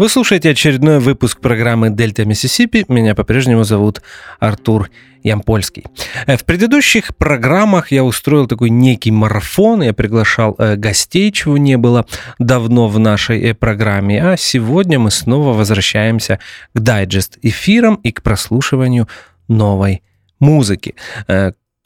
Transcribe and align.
Вы 0.00 0.08
слушаете 0.08 0.48
очередной 0.48 0.98
выпуск 0.98 1.40
программы 1.40 1.90
«Дельта 1.90 2.24
Миссисипи». 2.24 2.86
Меня 2.88 3.14
по-прежнему 3.14 3.64
зовут 3.64 4.00
Артур 4.38 4.88
Ямпольский. 5.22 5.84
Э, 6.24 6.38
в 6.38 6.46
предыдущих 6.46 7.14
программах 7.14 7.92
я 7.92 8.02
устроил 8.02 8.46
такой 8.46 8.70
некий 8.70 9.10
марафон. 9.10 9.82
Я 9.82 9.92
приглашал 9.92 10.54
э, 10.56 10.76
гостей, 10.76 11.30
чего 11.30 11.58
не 11.58 11.76
было 11.76 12.06
давно 12.38 12.88
в 12.88 12.98
нашей 12.98 13.42
э, 13.42 13.52
программе. 13.52 14.24
А 14.26 14.38
сегодня 14.38 14.98
мы 14.98 15.10
снова 15.10 15.52
возвращаемся 15.52 16.38
к 16.72 16.80
дайджест-эфирам 16.80 17.96
и 17.96 18.10
к 18.10 18.22
прослушиванию 18.22 19.06
новой 19.48 20.02
музыки 20.38 20.94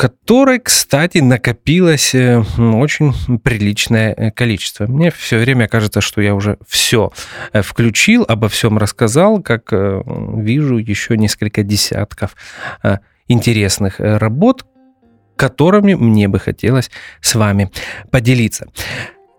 которой, 0.04 0.60
кстати, 0.60 1.16
накопилось 1.16 2.14
э, 2.14 2.42
очень 2.58 3.14
приличное 3.38 4.12
э, 4.12 4.30
количество. 4.30 4.86
Мне 4.86 5.10
все 5.10 5.38
время 5.38 5.66
кажется, 5.66 6.02
что 6.02 6.20
я 6.20 6.34
уже 6.34 6.58
все 6.68 7.10
э, 7.54 7.62
включил, 7.62 8.22
обо 8.28 8.50
всем 8.50 8.76
рассказал, 8.76 9.40
как 9.40 9.72
вижу 9.72 10.76
еще 10.76 11.16
несколько 11.16 11.62
десятков 11.62 12.36
интересных 13.28 13.94
работ, 13.98 14.66
которыми 15.36 15.94
мне 15.94 16.28
бы 16.28 16.38
хотелось 16.38 16.90
с 17.22 17.34
вами 17.34 17.70
поделиться. 18.10 18.66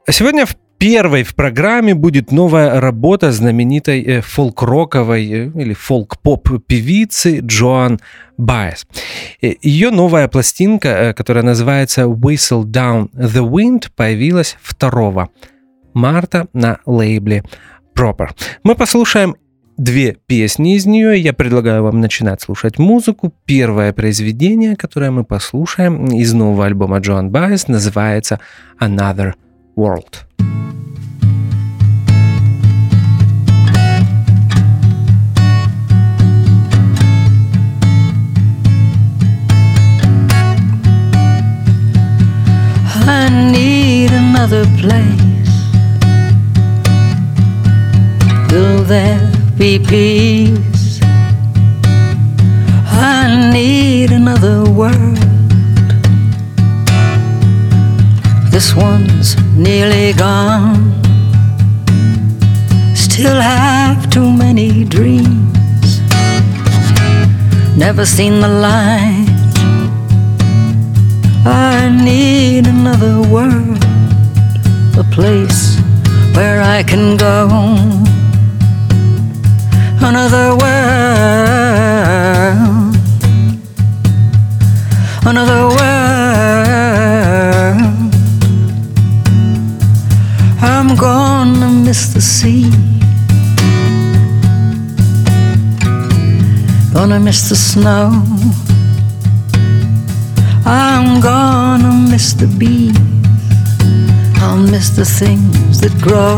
Сегодня 0.09 0.47
в 0.47 0.55
Первой 0.77 1.23
в 1.23 1.35
программе 1.35 1.95
будет 1.95 2.31
новая 2.31 2.79
работа 2.79 3.31
знаменитой 3.31 4.01
э, 4.01 4.21
фолк-роковой 4.21 5.25
э, 5.25 5.51
или 5.55 5.73
фолк-поп 5.73 6.65
певицы 6.67 7.39
Джоан 7.39 7.99
Байес. 8.37 8.85
Э, 9.41 9.53
Ее 9.61 9.89
новая 9.89 10.27
пластинка, 10.27 11.13
которая 11.15 11.43
называется 11.43 12.01
Whistle 12.01 12.63
Down 12.63 13.09
the 13.13 13.49
Wind, 13.49 13.89
появилась 13.95 14.57
2 14.79 15.29
марта 15.93 16.47
на 16.53 16.79
лейбле 16.85 17.43
Proper. 17.95 18.29
Мы 18.63 18.75
послушаем 18.75 19.35
две 19.77 20.17
песни 20.27 20.75
из 20.75 20.85
нее. 20.85 21.19
Я 21.19 21.33
предлагаю 21.33 21.83
вам 21.83 22.01
начинать 22.01 22.41
слушать 22.41 22.77
музыку. 22.77 23.33
Первое 23.45 23.93
произведение, 23.93 24.75
которое 24.75 25.11
мы 25.11 25.23
послушаем 25.23 26.07
из 26.07 26.33
нового 26.33 26.65
альбома 26.65 26.99
Джоан 26.99 27.29
Байес, 27.31 27.67
называется 27.67 28.39
Another 28.79 29.33
World. 29.77 30.24
I 43.07 43.29
need 43.51 44.11
another 44.11 44.65
place. 44.81 45.55
Will 48.51 48.83
there 48.83 49.31
be 49.57 49.77
peace? 49.77 50.99
I 52.91 53.51
need 53.53 54.11
another 54.11 54.63
world. 54.69 55.19
This 58.49 58.73
one's 58.75 59.35
nearly 59.55 60.13
gone. 60.13 60.93
Still 62.95 63.39
have 63.39 64.09
too 64.09 64.31
many 64.31 64.83
dreams. 64.83 65.99
Never 67.77 68.05
seen 68.05 68.39
the 68.39 68.47
light 68.47 69.24
I 71.47 71.89
need 71.89 72.65
another 72.65 73.21
world, 73.21 73.77
a 74.97 75.03
place 75.11 75.79
where 76.33 76.59
I 76.61 76.81
can 76.81 77.17
go. 77.17 77.47
Another 80.01 80.55
world, 80.57 81.35
another 85.25 85.67
world. 85.67 86.15
I'm 90.61 90.95
gonna 90.95 91.69
miss 91.69 92.07
the 92.13 92.21
sea. 92.21 92.71
Gonna 96.91 97.19
miss 97.19 97.49
the 97.49 97.55
snow 97.55 98.64
I'm 100.67 101.21
gonna 101.21 101.93
miss 102.09 102.33
the 102.33 102.47
bees. 102.47 102.97
I'll 104.41 104.57
miss 104.57 104.89
the 104.89 105.05
things 105.05 105.79
that 105.81 105.93
grow. 106.01 106.35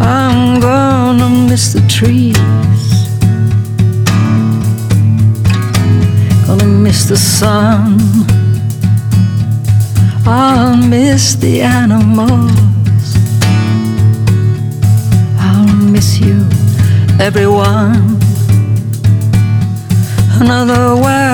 I'm 0.00 0.60
gonna 0.60 1.28
miss 1.48 1.72
the 1.72 1.80
trees. 1.88 2.36
Gonna 6.46 6.66
miss 6.66 7.06
the 7.06 7.16
sun. 7.16 7.98
I'll 10.24 10.76
miss 10.76 11.34
the 11.34 11.62
animals. 11.62 12.52
I'll 15.36 15.74
miss 15.90 16.20
you, 16.20 16.46
everyone 17.18 18.29
another 20.40 20.96
world, 20.96 21.24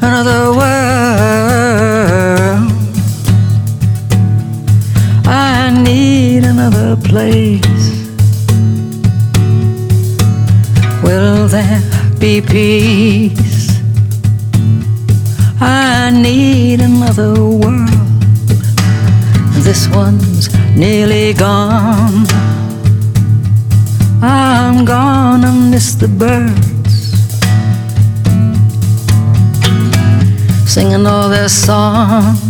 another 0.00 0.52
world. 0.58 0.70
I 5.26 5.70
need 5.84 6.44
another 6.44 6.96
place. 6.96 7.60
Will 11.02 11.48
there 11.48 11.82
be 12.18 12.40
peace? 12.40 13.80
I 15.60 16.10
need 16.12 16.80
another 16.80 17.34
world. 17.34 17.90
This 19.64 19.88
one's 19.88 20.48
nearly 20.76 21.32
gone. 21.34 22.39
I'm 24.80 24.86
gonna 24.86 25.52
miss 25.52 25.94
the 25.94 26.08
birds 26.08 26.94
singing 30.66 31.06
all 31.06 31.28
their 31.28 31.50
songs. 31.50 32.40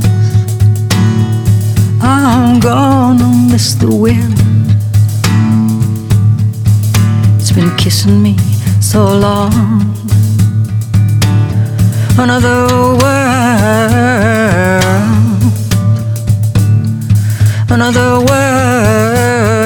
I'm 2.00 2.60
gonna 2.60 3.26
miss 3.50 3.74
the 3.74 3.92
wind. 3.92 4.38
It's 7.34 7.50
been 7.50 7.76
kissing 7.76 8.22
me 8.22 8.36
so 8.80 9.02
long. 9.18 9.50
Another 12.16 12.68
world, 13.00 13.24
another 17.68 18.24
world 18.24 19.59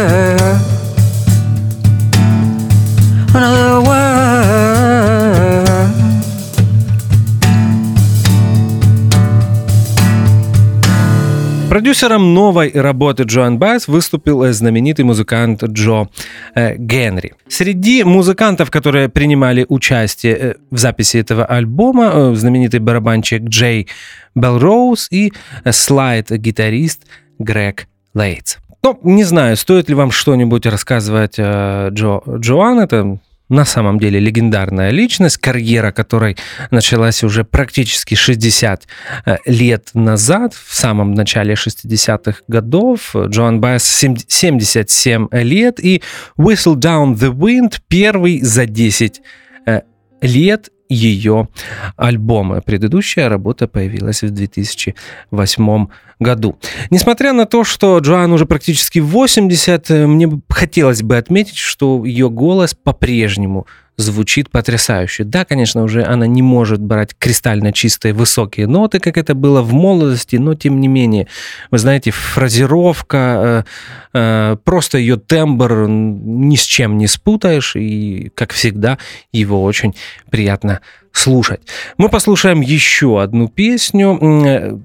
Продюсером 11.75 12.35
новой 12.35 12.71
работы 12.73 13.25
Джоан 13.25 13.59
Байс 13.59 13.89
выступил 13.89 14.45
знаменитый 14.53 15.05
музыкант 15.05 15.65
Джо 15.65 16.07
э, 16.55 16.77
Генри. 16.77 17.35
Среди 17.49 18.05
музыкантов, 18.05 18.71
которые 18.71 19.09
принимали 19.09 19.67
участие 19.69 20.37
э, 20.37 20.55
в 20.71 20.79
записи 20.79 21.17
этого 21.17 21.45
альбома, 21.45 22.13
э, 22.15 22.35
знаменитый 22.37 22.79
барабанщик 22.79 23.43
Джей 23.43 23.89
Белроуз 24.37 25.09
и 25.11 25.33
слайд-гитарист 25.65 27.07
Грег 27.41 27.89
Лейтс. 28.15 28.59
Ну, 28.85 29.01
не 29.03 29.25
знаю, 29.25 29.57
стоит 29.57 29.89
ли 29.89 29.97
вам 29.97 30.13
что-нибудь 30.13 30.67
рассказывать 30.67 31.41
о 31.41 31.89
Джо, 31.91 32.21
Джоан. 32.39 32.79
Это 32.79 33.19
на 33.49 33.65
самом 33.65 33.99
деле 33.99 34.19
легендарная 34.19 34.91
личность, 34.91 35.39
карьера 35.39 35.93
которой 35.93 36.37
началась 36.71 37.23
уже 37.23 37.45
практически 37.45 38.15
60 38.15 38.87
э, 39.27 39.37
лет 39.47 39.91
назад, 39.95 40.55
в 40.55 40.75
самом 40.75 41.15
начале 41.15 41.55
60-х 41.55 42.41
годов. 42.49 43.15
Джоан 43.15 43.61
Байес 43.61 43.85
77 43.85 45.29
лет 45.33 45.79
и 45.79 46.03
Whistle 46.39 46.77
Down 46.77 47.15
the 47.15 47.33
Wind 47.33 47.81
первый 47.89 48.41
за 48.41 48.67
10 48.67 49.21
э, 49.67 49.81
лет 50.23 50.71
ее 50.89 51.49
альбома. 51.97 52.61
Предыдущая 52.61 53.29
работа 53.29 53.67
появилась 53.69 54.23
в 54.23 54.31
2008 54.31 55.87
году. 56.21 56.59
Несмотря 56.91 57.33
на 57.33 57.47
то, 57.47 57.65
что 57.65 57.99
Джоан 57.99 58.33
уже 58.33 58.47
практически 58.47 58.99
80, 58.99 59.91
мне 59.91 60.41
хотелось 60.49 61.03
бы 61.03 61.17
отметить, 61.17 61.57
что 61.57 62.05
ее 62.05 62.31
голос 62.31 62.75
по-прежнему 62.75 63.67
звучит 63.97 64.51
потрясающе. 64.51 65.25
Да, 65.25 65.45
конечно, 65.45 65.83
уже 65.83 66.03
она 66.05 66.27
не 66.27 66.43
может 66.43 66.81
брать 66.81 67.15
кристально 67.17 67.73
чистые 67.73 68.13
высокие 68.13 68.67
ноты, 68.67 68.99
как 68.99 69.17
это 69.17 69.35
было 69.35 69.63
в 69.63 69.73
молодости, 69.73 70.37
но 70.37 70.55
тем 70.55 70.81
не 70.81 70.89
менее, 70.89 71.29
вы 71.71 71.79
знаете, 71.79 72.11
фразировка, 72.11 73.65
э, 74.13 74.19
э, 74.19 74.57
просто 74.65 74.99
ее 74.99 75.17
тембр 75.17 75.87
ни 75.89 76.57
с 76.57 76.63
чем 76.63 76.99
не 76.99 77.07
спутаешь, 77.07 77.77
и, 77.77 78.31
как 78.35 78.53
всегда, 78.53 78.99
его 79.33 79.63
очень 79.63 79.95
приятно 80.31 80.81
слушать. 81.13 81.61
Мы 81.97 82.09
послушаем 82.09 82.61
еще 82.61 83.23
одну 83.23 83.49
песню. 83.49 84.19
Э, 84.21 84.79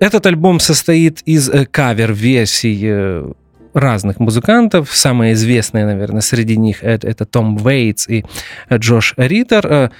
этот 0.00 0.26
альбом 0.26 0.60
состоит 0.60 1.22
из 1.24 1.50
кавер-версий 1.70 3.34
разных 3.74 4.20
музыкантов. 4.20 4.94
Самые 4.94 5.34
известные, 5.34 5.84
наверное, 5.84 6.22
среди 6.22 6.56
них 6.56 6.82
это, 6.82 7.06
это 7.08 7.26
Том 7.26 7.56
Вейтс 7.56 8.08
и 8.08 8.24
Джош 8.72 9.14
Риттер. 9.16 9.66
Э, 9.66 9.90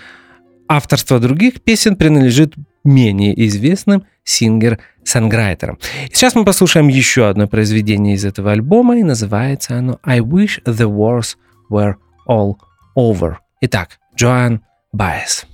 авторство 0.69 1.21
других 1.21 1.61
песен 1.61 1.97
принадлежит 1.97 2.55
менее 2.85 3.47
известным 3.47 4.05
сингер-санграйтерам. 4.25 5.79
Сейчас 6.13 6.35
мы 6.35 6.45
послушаем 6.45 6.89
еще 6.89 7.29
одно 7.29 7.47
произведение 7.49 8.15
из 8.15 8.25
этого 8.25 8.53
альбома, 8.53 8.99
и 8.99 9.03
называется 9.03 9.77
оно 9.77 9.99
«I 10.03 10.21
wish 10.21 10.63
the 10.65 10.89
wars 10.89 11.37
were 11.71 11.95
all 12.29 12.55
over». 12.97 13.37
Итак, 13.61 13.99
Джоан 14.17 14.63
Байес. 14.93 15.47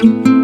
thank 0.00 0.26
you 0.26 0.37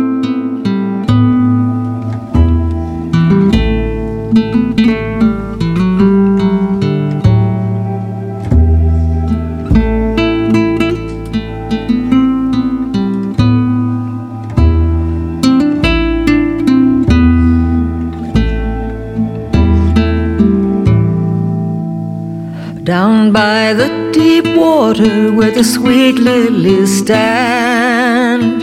Down 22.84 23.32
by 23.32 23.72
the 23.72 24.10
deep 24.12 24.44
water 24.58 25.32
where 25.32 25.50
the 25.50 25.64
sweet 25.64 26.16
lilies 26.16 26.98
stand, 26.98 28.62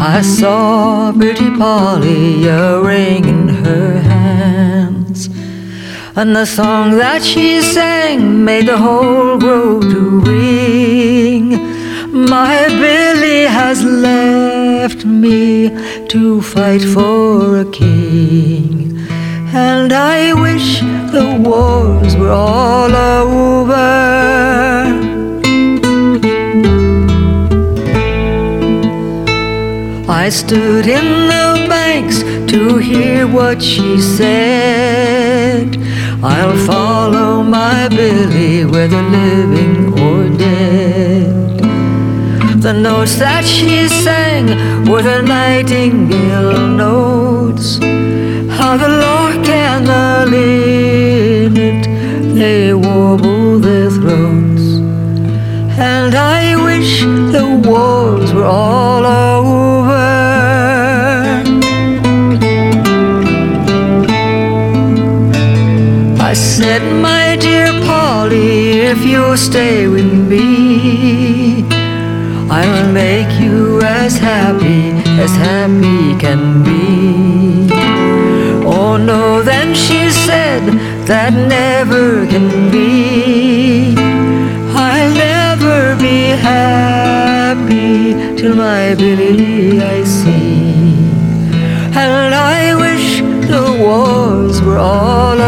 I 0.00 0.20
saw 0.20 1.12
pretty 1.12 1.48
Polly 1.48 2.48
a 2.48 2.82
ring 2.82 3.24
in 3.24 3.48
her 3.64 4.00
hands. 4.00 5.28
And 6.16 6.34
the 6.34 6.44
song 6.44 6.98
that 6.98 7.22
she 7.22 7.62
sang 7.62 8.44
made 8.44 8.66
the 8.66 8.78
whole 8.78 9.38
grove 9.38 9.82
to 9.82 10.20
ring. 10.22 11.50
My 12.10 12.66
Billy 12.66 13.44
has 13.44 13.84
left 13.84 15.04
me 15.04 15.68
to 16.08 16.42
fight 16.42 16.82
for 16.82 17.60
a 17.60 17.70
king. 17.70 18.91
And 19.54 19.92
I 19.92 20.32
wish 20.32 20.80
the 20.80 21.36
wars 21.38 22.16
were 22.16 22.30
all 22.30 22.90
over. 22.90 23.74
I 30.08 30.30
stood 30.30 30.86
in 30.86 31.26
the 31.26 31.66
banks 31.68 32.20
to 32.50 32.78
hear 32.78 33.26
what 33.26 33.60
she 33.60 34.00
said. 34.00 35.76
I'll 36.22 36.56
follow 36.66 37.42
my 37.42 37.88
Billy, 37.88 38.64
whether 38.64 39.02
living 39.02 39.92
or 40.00 40.30
dead. 40.38 41.58
The 42.62 42.72
notes 42.72 43.16
that 43.16 43.44
she 43.44 43.86
sang 43.88 44.46
were 44.90 45.02
the 45.02 45.20
nightingale 45.20 46.68
notes 46.68 47.78
how 48.62 48.76
the 48.76 48.88
lark 48.88 49.21
all 58.44 59.04
over. 59.06 59.62
I 66.20 66.34
said, 66.34 66.82
my 67.02 67.36
dear 67.36 67.68
Polly, 67.86 68.80
if 68.80 69.04
you'll 69.04 69.36
stay 69.36 69.86
with 69.88 70.12
me, 70.12 71.66
I'll 72.50 72.92
make 72.92 73.40
you 73.40 73.80
as 73.82 74.18
happy 74.18 74.90
as 75.20 75.34
happy 75.36 76.18
can 76.18 76.62
be. 76.64 77.68
Oh 78.64 78.96
no, 78.96 79.42
then 79.42 79.74
she 79.74 80.10
said, 80.10 80.62
that 81.06 81.32
never 81.32 82.26
can 82.26 82.70
be. 82.70 83.51
Till 88.42 88.56
my 88.56 88.92
Billy 88.96 89.80
I 89.80 90.02
see. 90.02 90.96
And 91.94 92.34
I 92.34 92.74
wish 92.74 93.20
the 93.46 93.78
wars 93.80 94.60
were 94.60 94.78
all 94.78 95.41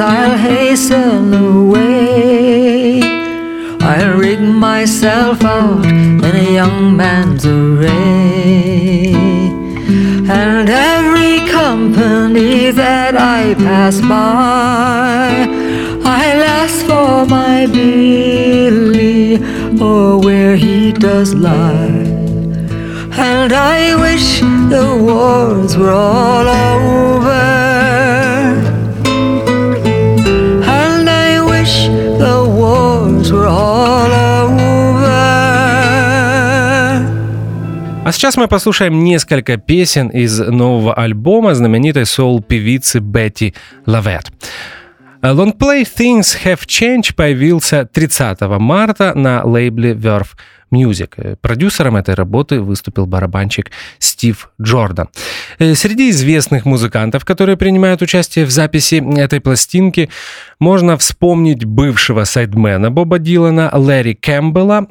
I'll 0.00 0.38
hasten 0.38 1.34
away. 1.34 3.02
I'll 3.82 4.16
rig 4.16 4.40
myself 4.40 5.44
out 5.44 5.84
in 5.84 6.24
a 6.24 6.52
young 6.52 6.96
man's 6.96 7.44
array. 7.44 9.12
And 10.30 10.70
every 10.70 11.46
company 11.50 12.70
that 12.70 13.14
I 13.14 13.54
pass 13.54 14.00
by, 14.00 15.46
I'll 16.02 16.44
ask 16.60 16.86
for 16.86 17.26
my 17.26 17.66
Billy 17.66 19.36
or 19.78 20.18
where 20.18 20.56
he 20.56 20.92
does 20.92 21.34
lie. 21.34 22.08
And 23.18 23.52
I 23.52 23.94
wish 24.00 24.40
the 24.40 24.96
wars 24.98 25.76
were 25.76 25.90
all 25.90 26.48
over. 26.48 27.69
А 38.10 38.12
сейчас 38.12 38.36
мы 38.36 38.48
послушаем 38.48 39.04
несколько 39.04 39.56
песен 39.56 40.08
из 40.08 40.40
нового 40.40 40.94
альбома 40.94 41.54
знаменитой 41.54 42.06
соул-певицы 42.06 42.98
Бетти 42.98 43.54
Лавет. 43.86 44.32
Longplay 45.22 45.84
Things 45.84 46.34
Have 46.44 46.66
Changed 46.66 47.14
появился 47.14 47.84
30 47.84 48.40
марта 48.58 49.12
на 49.14 49.44
лейбле 49.44 49.92
Verve 49.92 50.28
Music. 50.72 51.12
Э, 51.16 51.36
продюсером 51.36 51.96
этой 51.96 52.14
работы 52.14 52.60
выступил 52.60 53.06
барабанщик 53.06 53.70
Стив 53.98 54.50
Джордан. 54.60 55.10
Э, 55.58 55.74
среди 55.74 56.08
известных 56.08 56.64
музыкантов, 56.64 57.26
которые 57.26 57.58
принимают 57.58 58.00
участие 58.00 58.46
в 58.46 58.50
записи 58.50 59.02
этой 59.18 59.40
пластинки, 59.40 60.08
можно 60.58 60.96
вспомнить 60.96 61.66
бывшего 61.66 62.24
сайдмена 62.24 62.90
Боба 62.90 63.18
Дилана, 63.18 63.70
Лэри 63.74 64.14
Кэмпбелла, 64.14 64.86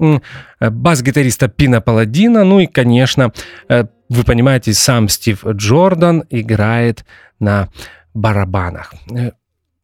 э, 0.59 0.69
бас-гитариста 0.69 1.47
Пина 1.47 1.81
Паладина, 1.81 2.43
ну 2.43 2.59
и, 2.59 2.67
конечно, 2.67 3.31
вы 3.67 4.23
понимаете, 4.23 4.73
сам 4.73 5.07
Стив 5.07 5.45
Джордан 5.45 6.23
играет 6.29 7.05
на 7.39 7.69
барабанах. 8.13 8.93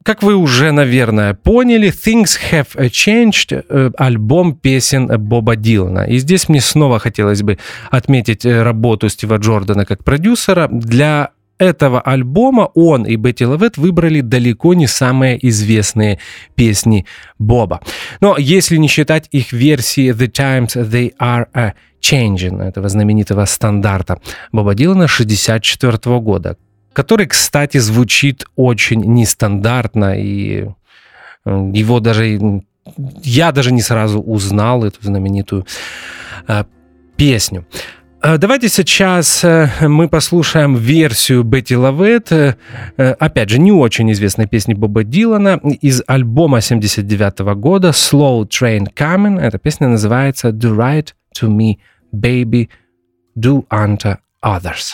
Как 0.05 0.21
вы 0.21 0.35
уже, 0.35 0.71
наверное, 0.71 1.33
поняли, 1.33 1.91
Things 1.91 2.37
Have 2.51 2.75
Changed 2.75 3.65
э,— 3.67 3.91
альбом 3.97 4.53
песен 4.53 5.07
Боба 5.07 5.55
Дилана. 5.55 6.05
И 6.05 6.19
здесь 6.19 6.47
мне 6.47 6.61
снова 6.61 6.99
хотелось 6.99 7.41
бы 7.41 7.57
отметить 7.89 8.45
э, 8.45 8.61
работу 8.61 9.09
Стива 9.09 9.37
Джордана 9.37 9.83
как 9.83 10.03
продюсера. 10.03 10.67
Для 10.71 11.31
этого 11.57 12.01
альбома 12.01 12.69
он 12.75 13.05
и 13.05 13.15
Бетти 13.15 13.47
Лавет 13.47 13.77
выбрали 13.77 14.21
далеко 14.21 14.75
не 14.75 14.85
самые 14.85 15.39
известные 15.49 16.19
песни 16.53 17.07
Боба. 17.39 17.81
Но 18.21 18.37
если 18.37 18.77
не 18.77 18.87
считать 18.87 19.27
их 19.31 19.53
версии 19.53 20.13
The 20.13 20.27
Times 20.27 20.75
They 20.75 21.13
Are 21.19 21.47
a 21.55 21.73
Changing, 21.99 22.61
этого 22.61 22.89
знаменитого 22.89 23.45
стандарта 23.45 24.21
Боба 24.51 24.75
Дилана 24.75 25.07
64 25.07 26.19
года, 26.19 26.57
который, 26.95 27.27
кстати, 27.27 27.77
звучит 27.77 28.45
очень 28.55 29.01
нестандартно, 29.01 30.17
и 30.17 30.69
его 31.45 31.99
даже... 31.99 32.63
Я 33.23 33.51
даже 33.51 33.73
не 33.73 33.81
сразу 33.81 34.21
узнал 34.21 34.85
эту 34.85 34.99
знаменитую 35.01 35.65
э, 36.47 36.63
песню. 37.17 37.65
Э, 38.21 38.37
давайте 38.37 38.69
сейчас 38.69 39.43
э, 39.43 39.69
мы 39.81 40.07
послушаем 40.07 40.75
версию 40.75 41.43
Бетти 41.43 41.75
Лавет, 41.75 42.31
опять 42.95 43.49
же, 43.49 43.59
не 43.59 43.71
очень 43.71 44.11
известной 44.11 44.47
песни 44.47 44.73
Боба 44.73 45.03
Дилана 45.03 45.59
из 45.81 46.01
альбома 46.07 46.61
79 46.61 47.39
года 47.57 47.89
Slow 47.89 48.47
Train 48.47 48.87
Coming. 48.95 49.39
Эта 49.39 49.57
песня 49.57 49.87
называется 49.87 50.49
Do 50.49 50.77
Right 50.77 51.09
to 51.37 51.49
Me, 51.49 51.77
Baby, 52.13 52.69
Do 53.35 53.65
Unto 53.69 54.17
Others. 54.43 54.93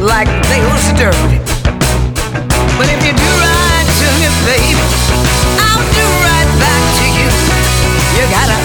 like 0.00 0.28
they 0.48 0.60
was 0.72 0.84
dirty. 0.96 1.38
But 2.80 2.88
if 2.88 3.00
you 3.04 3.12
do 3.12 3.30
right 3.44 3.88
to 4.00 4.06
me, 4.16 4.28
baby, 4.48 4.80
I'll 5.60 5.84
do 5.92 6.06
right 6.24 6.50
back 6.56 6.82
to 6.96 7.04
you. 7.12 7.28
You 8.16 8.24
gotta 8.32 8.59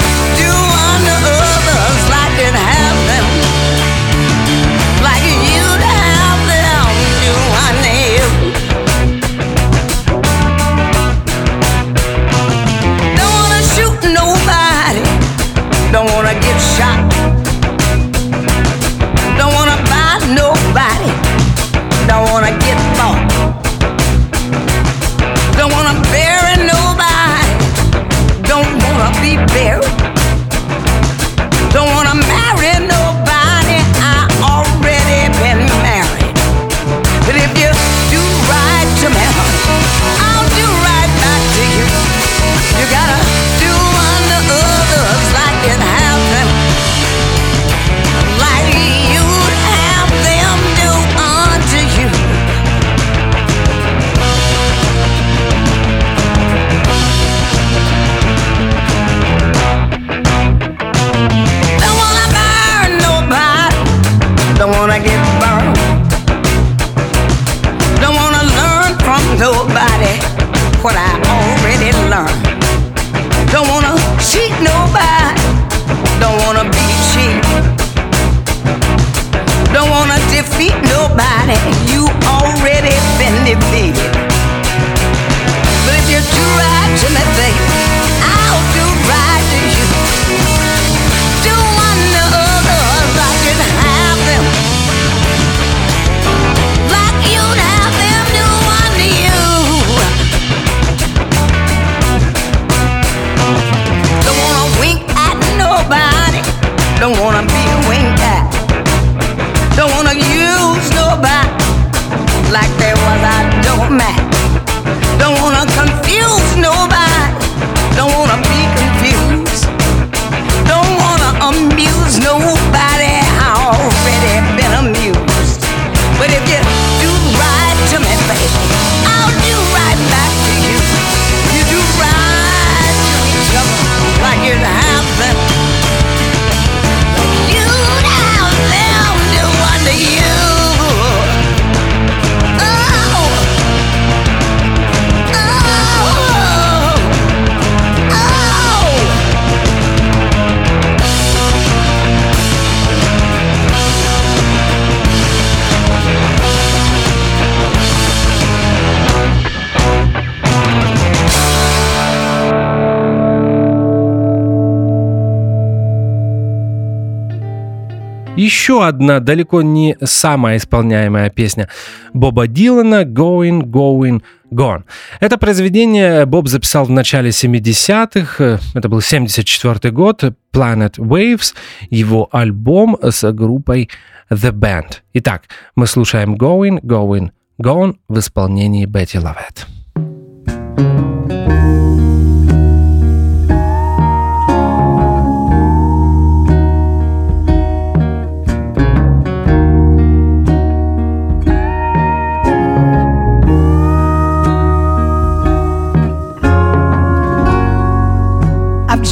одна 168.88 169.20
далеко 169.20 169.62
не 169.62 169.98
самая 170.04 170.58
исполняемая 170.58 171.30
песня 171.30 171.70
Боба 172.14 172.48
Дилана 172.48 173.04
«Going, 173.04 173.64
Going, 173.64 174.22
Gone». 174.52 174.84
Это 175.20 175.38
произведение 175.38 176.26
Боб 176.26 176.48
записал 176.48 176.86
в 176.86 176.90
начале 176.90 177.30
70-х, 177.30 178.60
это 178.74 178.90
был 178.90 179.02
74 179.02 179.92
год, 179.94 180.24
Planet 180.54 180.98
Waves, 180.98 181.54
его 181.90 182.30
альбом 182.32 182.98
с 183.02 183.32
группой 183.32 183.90
The 184.30 184.52
Band. 184.52 185.02
Итак, 185.14 185.44
мы 185.76 185.88
слушаем 185.88 186.36
«Going, 186.36 186.82
Going, 186.82 187.32
Gone» 187.62 187.96
в 188.08 188.20
исполнении 188.20 188.86
Бетти 188.86 189.20
Лавет. 189.20 189.68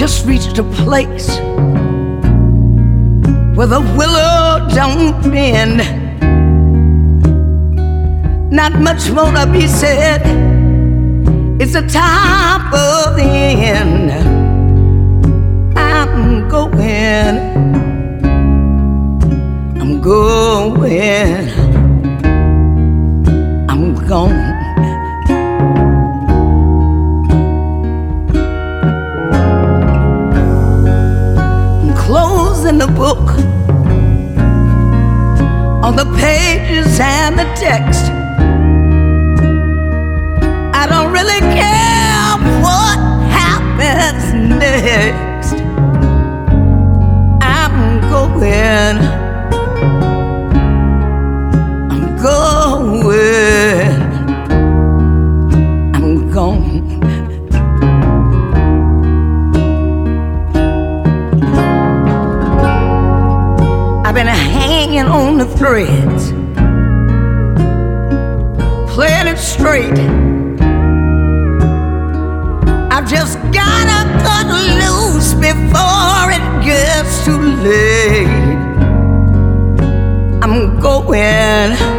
Just 0.04 0.26
reached 0.26 0.58
a 0.58 0.64
place 0.84 1.30
where 3.56 3.68
the 3.68 3.80
willow 3.98 4.68
don't 4.76 5.22
bend. 5.32 5.80
Not 8.52 8.74
much 8.82 9.10
more 9.12 9.32
to 9.32 9.50
be 9.50 9.66
said. 9.66 10.22
It's 11.62 11.72
the 11.72 11.88
top 11.88 12.74
of 12.74 13.16
the 13.16 13.24
end. 13.24 14.12
I'm 15.78 16.50
going. 16.50 17.38
I'm 19.80 20.02
going. 20.02 21.50
I'm 23.70 23.96
gone. 24.06 24.54
The 32.88 32.94
book 32.96 33.30
on 35.86 35.96
the 35.96 36.04
pages 36.20 37.00
and 37.00 37.40
the 37.40 37.46
text. 37.56 38.12
I 40.76 40.86
don't 40.90 41.14
really 41.14 41.40
care 41.40 42.38
what 42.62 42.98
happens 43.32 44.34
next. 44.60 45.54
I'm 47.42 48.02
going. 48.12 50.13
On 65.14 65.38
the 65.38 65.46
threads, 65.46 66.32
playing 68.92 69.28
it 69.28 69.38
straight. 69.38 70.00
I've 72.92 73.08
just 73.08 73.38
gotta 73.52 74.10
cut 74.24 74.48
loose 74.82 75.36
before 75.36 76.32
it 76.32 76.66
gets 76.66 77.24
too 77.26 77.40
late. 77.62 78.28
I'm 80.42 80.80
going. 80.80 81.93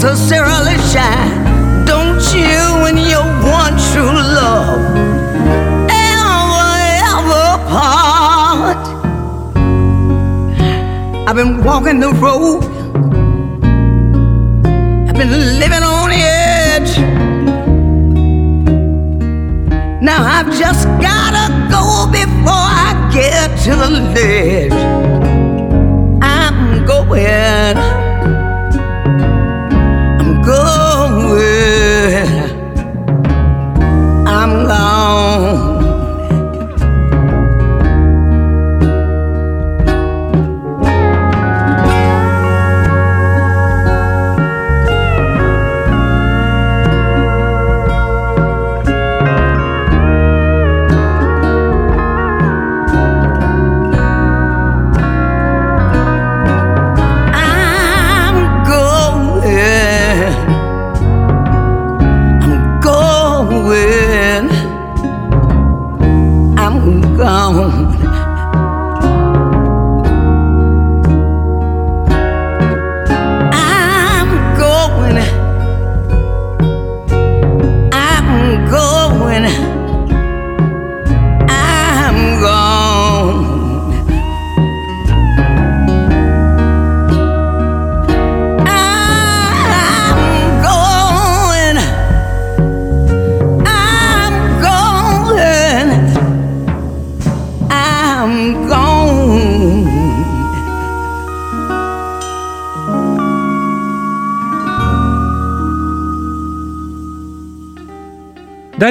Gold 0.00 0.10
don't 0.10 0.12
necessarily 0.12 0.76
shine. 0.92 1.84
Don't 1.84 2.22
you 2.34 2.86
and 2.86 2.98
your 2.98 3.24
one 3.42 3.76
true 3.92 4.12
love 4.12 4.78
ever, 5.90 6.78
ever 7.04 7.68
part? 7.68 8.86
I've 11.28 11.36
been 11.36 11.64
walking 11.64 12.00
the 12.00 12.12
road 12.12 12.64
I've 15.08 15.14
been 15.14 15.58
living 15.58 15.82
on 15.82 16.10
the 16.10 16.16
edge. 16.16 16.98
Now 20.02 20.22
I've 20.22 20.50
just 20.58 20.86
gotta 21.00 21.68
go 21.70 22.06
before 22.10 22.52
I 22.52 23.10
get 23.12 23.58
to 23.64 23.70
the 23.70 23.90
ledge. 24.14 24.72
I'm 26.22 26.84
going. 26.86 27.87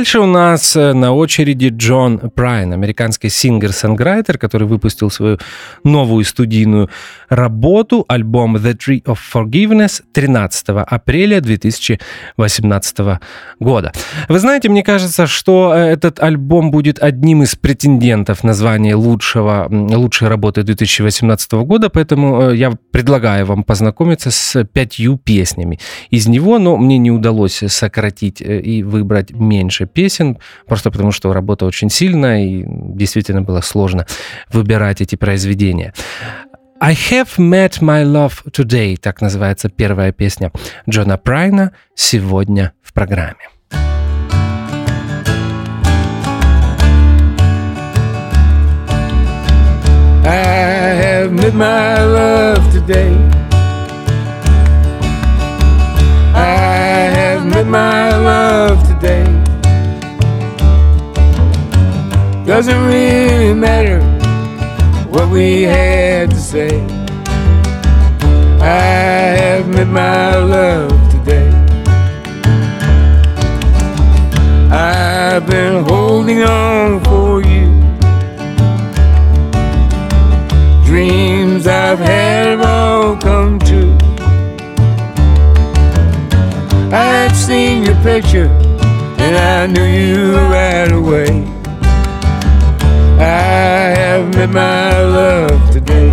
Дальше 0.07 0.19
у 0.21 0.25
нас 0.25 0.73
э, 0.77 0.93
на 0.93 1.11
очереди 1.11 1.69
Джон 1.75 2.31
Прайн, 2.33 2.71
американский 2.71 3.27
сингер-санграйтер, 3.27 4.37
который 4.37 4.65
выпустил 4.65 5.11
свою 5.11 5.37
новую 5.83 6.23
студийную 6.23 6.89
работу, 7.27 8.05
альбом 8.07 8.55
The 8.55 8.77
Tree 8.77 9.03
of 9.03 9.17
Forgiveness 9.33 10.01
13 10.13 10.69
апреля 10.69 11.41
2018 11.41 13.19
года. 13.59 13.91
Вы 14.29 14.39
знаете, 14.39 14.69
мне 14.69 14.81
кажется, 14.81 15.27
что 15.27 15.73
э, 15.75 15.79
этот 15.79 16.21
альбом 16.21 16.71
будет 16.71 17.03
одним 17.03 17.43
из 17.43 17.57
претендентов 17.57 18.45
на 18.45 18.53
звание 18.53 18.95
лучшего, 18.95 19.67
лучшей 19.69 20.29
работы 20.29 20.63
2018 20.63 21.51
года, 21.65 21.89
поэтому 21.89 22.43
э, 22.43 22.55
я 22.55 22.71
предлагаю 22.91 23.45
вам 23.45 23.65
познакомиться 23.65 24.31
с 24.31 24.63
пятью 24.63 25.17
песнями 25.17 25.81
из 26.11 26.27
него, 26.27 26.59
но 26.59 26.77
мне 26.77 26.97
не 26.97 27.11
удалось 27.11 27.61
сократить 27.67 28.39
и 28.39 28.83
выбрать 28.83 29.31
меньше 29.31 29.85
песен, 29.97 30.37
просто 30.67 30.91
потому 30.91 31.11
что 31.11 31.33
работа 31.33 31.65
очень 31.65 31.89
сильная 31.89 32.45
и 32.45 32.63
действительно 32.67 33.41
было 33.41 33.61
сложно 33.61 34.05
выбирать 34.53 35.01
эти 35.01 35.15
произведения. 35.15 35.91
I 36.79 36.93
have 36.93 37.29
met 37.39 37.81
my 37.81 38.03
love 38.03 38.33
today, 38.51 38.95
так 39.01 39.21
называется 39.21 39.69
первая 39.69 40.11
песня 40.11 40.51
Джона 40.87 41.17
Прайна 41.17 41.71
сегодня 41.95 42.73
в 42.83 42.93
программе. 42.93 43.49
I 50.23 50.93
have 51.01 51.31
met 51.31 51.55
my 51.55 52.03
love 52.05 52.61
today. 52.71 53.15
I 56.35 57.09
have 57.15 57.43
met 57.47 57.65
my 57.65 58.15
love 58.15 58.86
Doesn't 62.57 62.85
really 62.87 63.53
matter 63.53 64.01
what 65.11 65.29
we 65.29 65.61
had 65.61 66.31
to 66.31 66.35
say. 66.35 66.81
I 68.59 68.81
have 69.41 69.67
met 69.67 69.87
my 69.87 70.35
love 70.37 70.89
today. 71.11 71.49
I've 74.71 75.45
been 75.45 75.83
holding 75.83 76.41
on 76.41 77.03
for 77.03 77.43
you. 77.43 77.67
Dreams 80.83 81.67
I've 81.67 81.99
had 81.99 82.57
have 82.57 82.61
all 82.61 83.17
come 83.17 83.59
true. 83.59 83.95
I've 86.91 87.35
seen 87.35 87.83
your 87.83 88.01
picture 88.01 88.47
and 89.19 89.35
I 89.35 89.67
knew 89.67 89.83
you 89.83 90.37
right 90.37 90.91
away. 90.91 91.46
I 94.39 94.45
my 94.45 95.01
love 95.01 95.71
today. 95.71 96.11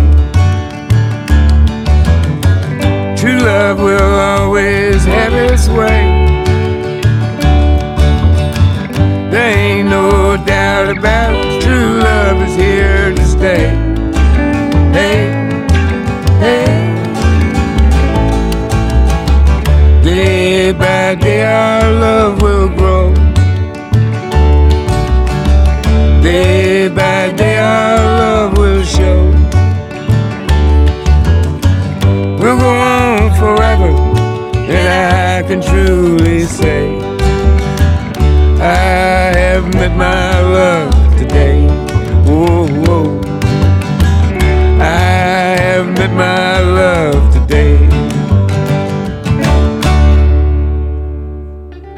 True 3.15 3.37
love 3.39 3.77
will 3.77 4.01
always 4.01 5.05
have 5.05 5.31
its 5.33 5.69
way. 5.69 6.01
There 9.29 9.57
ain't 9.57 9.89
no 9.89 10.43
doubt 10.43 10.97
about 10.97 11.35
it. 11.35 11.44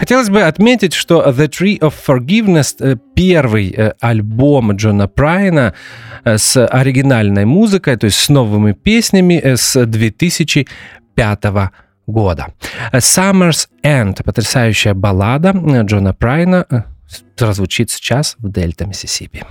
Хотелось 0.07 0.29
бы 0.29 0.43
отметить, 0.43 0.93
что 0.93 1.21
The 1.21 1.49
Tree 1.49 1.79
of 1.79 1.93
Forgiveness 2.07 2.77
э, 2.79 2.95
первый 3.13 3.73
э, 3.75 3.91
альбом 3.99 4.71
Джона 4.71 5.09
Прайна 5.09 5.73
э, 6.23 6.37
с 6.37 6.65
оригинальной 6.65 7.43
музыкой, 7.43 7.97
то 7.97 8.05
есть 8.05 8.17
с 8.17 8.29
новыми 8.29 8.71
песнями 8.71 9.41
с 9.43 9.85
2005 9.85 11.43
года. 12.07 12.53
Summer's 12.93 13.67
End, 13.83 14.23
потрясающая 14.23 14.93
баллада 14.93 15.51
Джона 15.51 16.13
Прайна, 16.13 16.85
прозвучит 17.35 17.89
сейчас 17.89 18.37
в 18.39 18.49
Дельта, 18.49 18.85
Миссисипи. 18.85 19.43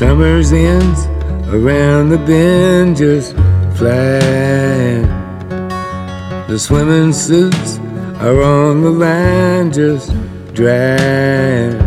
Summer's 0.00 0.48
ends 0.50 1.06
around 1.52 2.08
the 2.08 2.16
bend 2.16 2.96
just 2.96 3.36
flying. 3.76 5.04
The 6.48 6.58
swimming 6.58 7.12
suits 7.12 7.78
are 8.18 8.42
on 8.42 8.80
the 8.80 8.88
line 8.88 9.70
just 9.70 10.14
drying. 10.54 11.78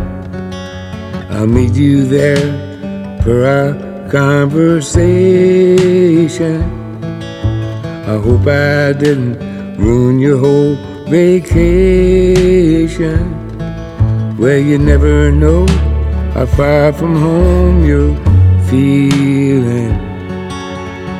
I'll 1.32 1.48
meet 1.48 1.74
you 1.74 2.06
there 2.06 3.18
for 3.24 3.48
our 3.48 3.74
conversation. 4.12 6.62
I 8.06 8.20
hope 8.22 8.46
I 8.46 8.94
didn't 8.94 9.40
ruin 9.80 10.20
your 10.20 10.38
whole 10.38 10.76
vacation. 11.10 13.18
Well, 14.38 14.60
you 14.60 14.78
never 14.78 15.32
know 15.32 15.66
how 16.34 16.46
far 16.48 16.92
from 16.92 17.16
home 17.16 17.86
you're 17.86 18.16
feeling 18.66 19.92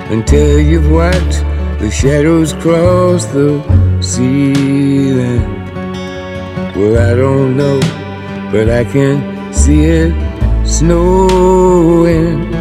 until 0.10 0.60
you've 0.60 0.90
watched 0.90 1.44
the 1.80 1.92
shadows 1.92 2.54
cross 2.54 3.26
the 3.26 3.62
ceiling. 4.02 5.44
Well, 6.76 6.98
I 6.98 7.16
don't 7.16 7.56
know, 7.56 7.80
but 8.52 8.70
I 8.72 8.84
can 8.86 9.54
see 9.54 9.84
it 9.86 10.14
snowing 10.66 12.52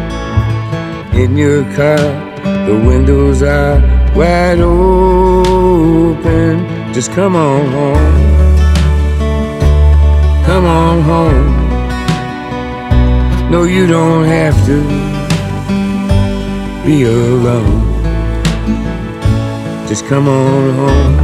in 1.15 1.35
your 1.35 1.63
car. 1.73 1.97
The 2.67 2.75
windows 2.85 3.41
are 3.41 3.81
wide 4.15 4.59
open. 4.59 5.83
Just 6.93 7.11
come 7.13 7.35
on 7.35 7.65
home. 7.71 8.21
Come 10.45 10.65
on 10.65 11.01
home. 11.01 11.62
No, 13.53 13.65
you 13.65 13.85
don't 13.85 14.25
have 14.25 14.55
to 14.65 14.81
be 16.83 17.03
alone. 17.03 17.83
Just 19.87 20.07
come 20.07 20.27
on 20.27 20.73
home. 20.73 21.17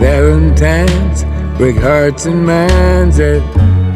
Valentines 0.00 1.24
break 1.56 1.76
hearts 1.76 2.26
and 2.26 2.44
minds 2.44 3.20
at 3.20 3.40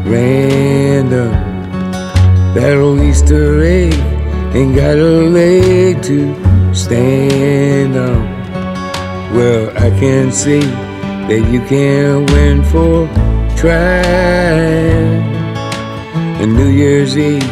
random. 0.07 1.35
Old 2.55 3.01
Easter 3.01 3.61
egg 3.61 4.18
ain't 4.53 4.75
got 4.75 4.97
a 4.97 5.29
leg 5.29 6.01
to 6.03 6.35
stand 6.73 7.95
on. 7.95 8.23
Well, 9.35 9.69
I 9.77 9.89
can 9.99 10.31
see 10.31 10.61
that 10.61 11.49
you 11.51 11.61
can't 11.67 12.29
win 12.31 12.63
for 12.63 13.07
trying. 13.55 15.21
And 16.41 16.53
New 16.55 16.69
Year's 16.69 17.17
Eve 17.17 17.43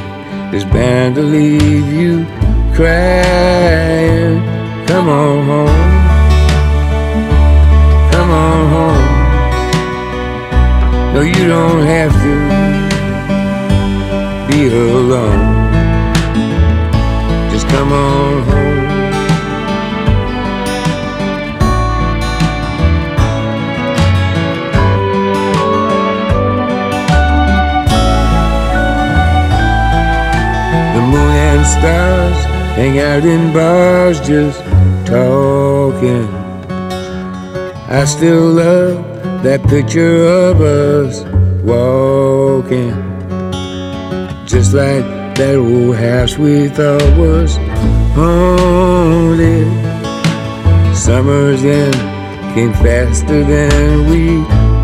is 0.54 0.64
bound 0.66 1.16
to 1.16 1.22
leave 1.22 1.92
you 1.94 2.26
crying. 2.74 4.42
Come 4.88 5.10
on 5.10 5.46
home. 5.46 5.68
Come 8.12 8.30
on 8.32 8.70
home. 8.76 9.06
No, 11.14 11.22
you 11.22 11.48
don't 11.48 11.86
have 11.86 12.14
to 12.26 12.36
be 14.52 14.68
alone. 14.68 15.57
Come 17.78 17.94
on 17.94 18.42
home. 18.42 18.88
The 30.96 31.02
moon 31.02 31.34
and 31.46 31.66
stars 31.68 32.40
hang 32.78 32.98
out 32.98 33.24
in 33.24 33.54
bars 33.54 34.20
just 34.22 34.60
talking. 35.06 36.28
I 37.90 38.06
still 38.06 38.54
love 38.54 39.44
that 39.44 39.62
picture 39.70 40.26
of 40.26 40.62
us 40.62 41.24
walking. 41.64 42.96
Just 44.48 44.74
like 44.74 45.06
that 45.36 45.58
old 45.58 45.96
house 45.96 46.40
we 46.40 46.70
thought 46.70 47.16
was 47.20 47.67
haunted. 48.18 49.68
Summer's 50.96 51.64
end 51.64 51.96
came 52.56 52.74
faster 52.74 53.44
than 53.44 54.10
we 54.10 54.40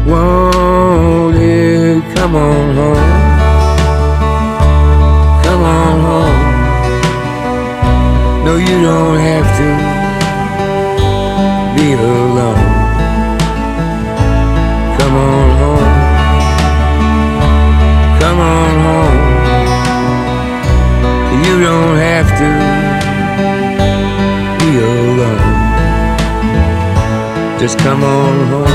wanted. 0.10 2.04
Come 2.16 2.36
on 2.36 2.76
home. 2.76 3.12
Come 5.46 5.64
on 5.64 6.00
home. 6.08 6.42
No, 8.46 8.54
you 8.58 8.78
don't 8.90 9.18
have 9.30 9.48
to 9.60 9.68
be 11.76 11.88
alone. 11.94 12.72
Come 14.98 15.16
on 15.32 15.48
home. 15.62 15.94
Come 18.22 18.40
on 18.40 18.74
home. 18.88 19.20
You 21.46 21.54
don't 21.64 21.98
have 21.98 22.30
to 22.38 22.73
Just 27.64 27.80
come 27.80 28.04
on 28.04 28.50
home. 28.52 28.68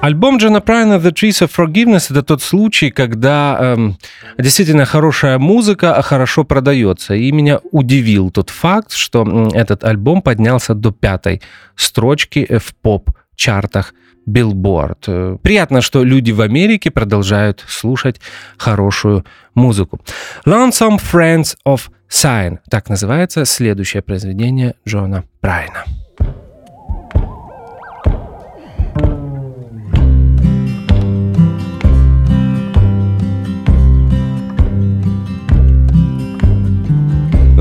Альбом 0.00 0.38
Джона 0.38 0.60
Прайна 0.60 0.94
«The 0.94 1.12
Trees 1.12 1.46
of 1.46 1.50
Forgiveness»— 1.56 2.06
это 2.10 2.24
тот 2.24 2.42
случай, 2.42 2.90
когда 2.90 3.56
эм, 3.60 3.98
действительно 4.36 4.84
хорошая 4.84 5.38
музыка 5.38 6.02
хорошо 6.02 6.42
продается. 6.42 7.14
И 7.14 7.30
меня 7.30 7.60
удивил 7.70 8.32
тот 8.32 8.50
факт, 8.50 8.90
что 8.94 9.48
этот 9.54 9.84
альбом 9.84 10.22
поднялся 10.22 10.74
до 10.74 10.90
пятой 10.90 11.40
строчки 11.76 12.58
в 12.58 12.74
поп-чартах 12.82 13.94
Billboard. 14.28 14.98
Э, 15.06 15.36
приятно, 15.42 15.80
что 15.80 16.04
люди 16.04 16.32
в 16.32 16.40
Америке 16.40 16.90
продолжают 16.90 17.64
слушать 17.68 18.20
хорошую 18.56 19.24
музыку. 19.54 20.00
Lonesome 20.46 20.98
Friends 20.98 21.56
of 21.66 21.82
Sign. 22.10 22.58
Так 22.70 22.88
называется 22.88 23.44
следующее 23.44 24.02
произведение 24.02 24.74
Джона 24.86 25.24
Прайна. 25.40 25.84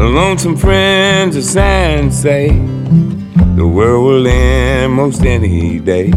The 0.01 0.07
lonesome 0.07 0.57
friends 0.57 1.35
of 1.35 1.43
sign 1.43 2.11
say 2.11 2.47
the 3.55 3.67
world 3.67 4.03
will 4.03 4.25
end 4.25 4.93
most 4.93 5.23
any 5.23 5.79
day. 5.79 6.11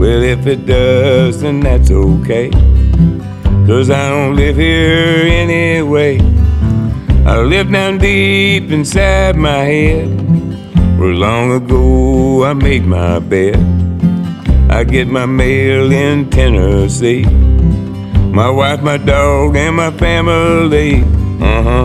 Well, 0.00 0.22
if 0.22 0.46
it 0.46 0.64
does, 0.64 1.42
then 1.42 1.60
that's 1.60 1.90
okay. 1.90 2.48
Cause 3.66 3.90
I 3.90 4.08
don't 4.08 4.34
live 4.34 4.56
here 4.56 5.26
anyway. 5.28 6.18
I 7.26 7.42
live 7.42 7.70
down 7.70 7.98
deep 7.98 8.70
inside 8.70 9.36
my 9.36 9.58
head. 9.58 10.08
Where 10.98 11.12
long 11.12 11.52
ago 11.52 12.44
I 12.44 12.54
made 12.54 12.86
my 12.86 13.18
bed. 13.18 13.56
I 14.70 14.84
get 14.84 15.06
my 15.06 15.26
mail 15.26 15.92
in 15.92 16.30
Tennessee. 16.30 17.24
My 18.32 18.48
wife, 18.48 18.80
my 18.82 18.96
dog, 18.96 19.54
and 19.54 19.76
my 19.76 19.90
family. 19.90 21.02
Uh 21.42 21.62
huh. 21.62 21.84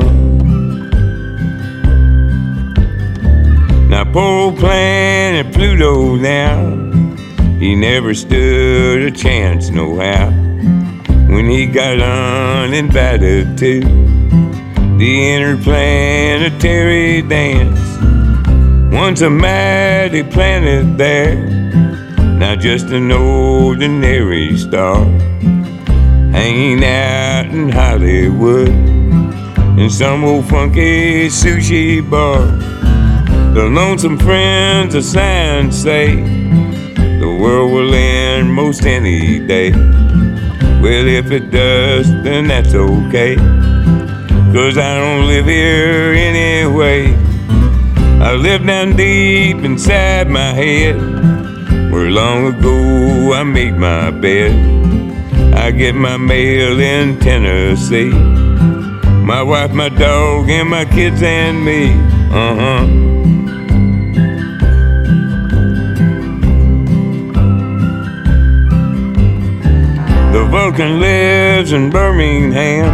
Now, 3.90 4.06
poor 4.06 4.54
planet 4.54 5.54
Pluto 5.54 6.16
now, 6.16 6.85
he 7.66 7.76
never 7.76 8.14
stood 8.14 9.02
a 9.02 9.10
chance, 9.10 9.72
no 9.72 9.96
how. 9.96 10.30
When 11.34 11.50
he 11.50 11.66
got 11.66 12.00
uninvited 12.00 13.58
to 13.58 13.80
the 15.00 15.34
interplanetary 15.34 17.24
dance. 17.24 17.80
Once 18.94 19.22
a 19.22 19.32
mighty 19.32 20.22
planet 20.22 20.96
there, 20.96 21.38
now 22.38 22.56
just 22.56 22.90
an 22.90 23.12
ordinary 23.12 24.56
star. 24.58 25.04
Hanging 26.38 26.84
out 26.84 27.48
in 27.48 27.70
Hollywood 27.70 28.70
in 29.80 29.90
some 29.90 30.24
old 30.24 30.46
funky 30.48 31.30
sushi 31.30 32.08
bar. 32.08 32.46
The 33.56 33.64
lonesome 33.64 34.20
friends 34.20 34.94
of 34.94 35.04
science 35.04 35.76
say 35.76 36.46
the 37.20 37.38
world 37.42 37.72
will 37.72 37.94
end 37.94 38.54
most 38.54 38.86
any 38.86 39.40
day. 39.40 39.72
Well, 40.82 41.08
if 41.08 41.32
it 41.32 41.52
does, 41.52 42.08
then 42.24 42.48
that's 42.48 42.74
okay. 42.74 43.36
Cause 44.56 44.78
I 44.78 45.00
don't 45.00 45.28
live 45.28 45.46
here 45.46 46.14
anyway. 46.14 47.14
I 48.22 48.34
live 48.36 48.66
down 48.66 48.96
deep 48.96 49.58
inside 49.58 50.30
my 50.30 50.54
head. 50.54 50.96
Where 51.92 52.10
long 52.10 52.48
ago 52.48 53.34
I 53.34 53.44
made 53.44 53.76
my 53.76 54.12
bed. 54.12 54.54
I 55.54 55.72
get 55.72 55.96
my 55.96 56.18
mail 56.18 56.80
in 56.80 57.20
Tennessee. 57.20 58.12
My 58.12 59.42
wife, 59.42 59.72
my 59.72 59.90
dog, 59.90 60.50
and 60.50 60.70
my 60.70 60.86
kids 60.86 61.24
and 61.24 61.64
me. 61.66 61.92
Uh 62.32 62.56
huh. 62.56 63.15
Vulcan 70.44 71.00
lives 71.00 71.72
in 71.72 71.90
Birmingham. 71.90 72.90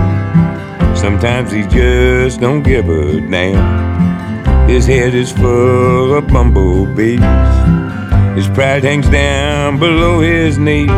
Sometimes 0.96 1.52
he 1.52 1.64
just 1.64 2.40
don't 2.40 2.62
give 2.62 2.88
a 2.88 3.20
damn. 3.22 4.70
His 4.70 4.86
head 4.86 5.16
is 5.16 5.32
full 5.32 6.14
of 6.14 6.28
bumblebees. 6.28 7.20
His 8.36 8.48
pride 8.48 8.84
hangs 8.84 9.10
down 9.10 9.80
below 9.80 10.22
his 10.22 10.58
knees. 10.58 10.90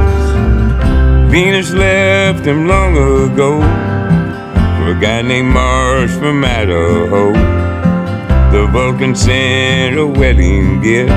Venus 1.32 1.72
left 1.72 2.46
him 2.46 2.68
long 2.68 2.98
ago 2.98 3.62
for 4.78 4.92
a 4.92 5.00
guy 5.00 5.22
named 5.22 5.48
Mars 5.48 6.16
from 6.18 6.44
Idaho. 6.44 7.32
The 8.52 8.68
Vulcan 8.72 9.16
sent 9.16 9.98
a 9.98 10.06
wedding 10.06 10.82
gift, 10.82 11.12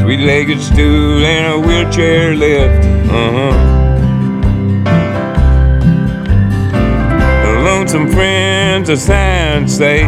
three-legged 0.00 0.60
stool 0.60 1.24
and 1.24 1.54
a 1.54 1.58
wheelchair 1.66 2.34
lift. 2.34 2.84
Uh-huh. 3.10 3.69
Some 7.90 8.08
friends 8.08 8.88
of 8.88 9.00
science 9.00 9.76
say 9.76 10.02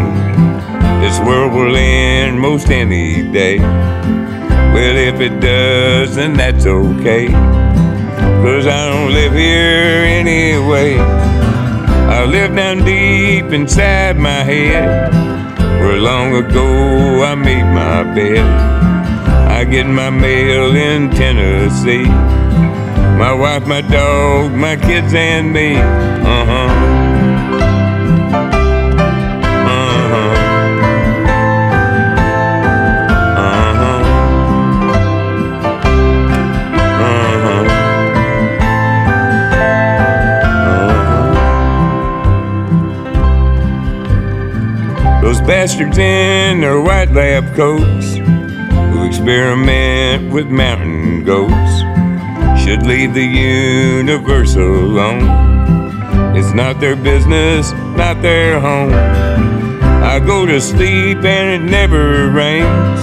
this 1.02 1.18
world 1.26 1.52
will 1.52 1.74
end 1.74 2.38
most 2.38 2.70
any 2.70 3.24
day. 3.32 3.58
Well, 3.58 4.96
if 4.96 5.20
it 5.20 5.40
does, 5.40 6.14
then 6.14 6.34
that's 6.34 6.64
okay. 6.64 7.26
Cause 7.26 8.68
I 8.68 8.88
don't 8.88 9.12
live 9.12 9.32
here 9.32 10.04
anyway. 10.20 10.96
I 10.96 12.24
live 12.24 12.54
down 12.54 12.84
deep 12.84 13.46
inside 13.52 14.16
my 14.16 14.44
head. 14.44 15.12
Where 15.80 15.98
long 15.98 16.36
ago 16.36 17.24
I 17.24 17.34
made 17.34 17.64
my 17.64 18.04
bed. 18.14 18.46
I 19.50 19.64
get 19.64 19.88
my 19.88 20.08
mail 20.08 20.76
in 20.76 21.10
Tennessee. 21.10 22.04
My 23.18 23.32
wife, 23.32 23.66
my 23.66 23.80
dog, 23.80 24.52
my 24.52 24.76
kids, 24.76 25.14
and 25.14 25.52
me. 25.52 25.74
Uh 25.74 26.44
huh. 26.46 26.81
Bastards 45.40 45.98
in 45.98 46.60
their 46.60 46.80
white 46.80 47.10
lab 47.12 47.54
coats 47.54 48.16
who 48.16 49.06
experiment 49.06 50.32
with 50.32 50.46
mountain 50.48 51.24
goats 51.24 51.80
should 52.62 52.86
leave 52.86 53.14
the 53.14 53.24
universe 53.24 54.56
alone. 54.56 56.36
It's 56.36 56.52
not 56.54 56.80
their 56.80 56.96
business, 56.96 57.72
not 57.96 58.20
their 58.20 58.60
home. 58.60 58.92
I 58.92 60.18
go 60.18 60.44
to 60.44 60.60
sleep 60.60 61.24
and 61.24 61.62
it 61.62 61.70
never 61.70 62.30
rains. 62.30 63.00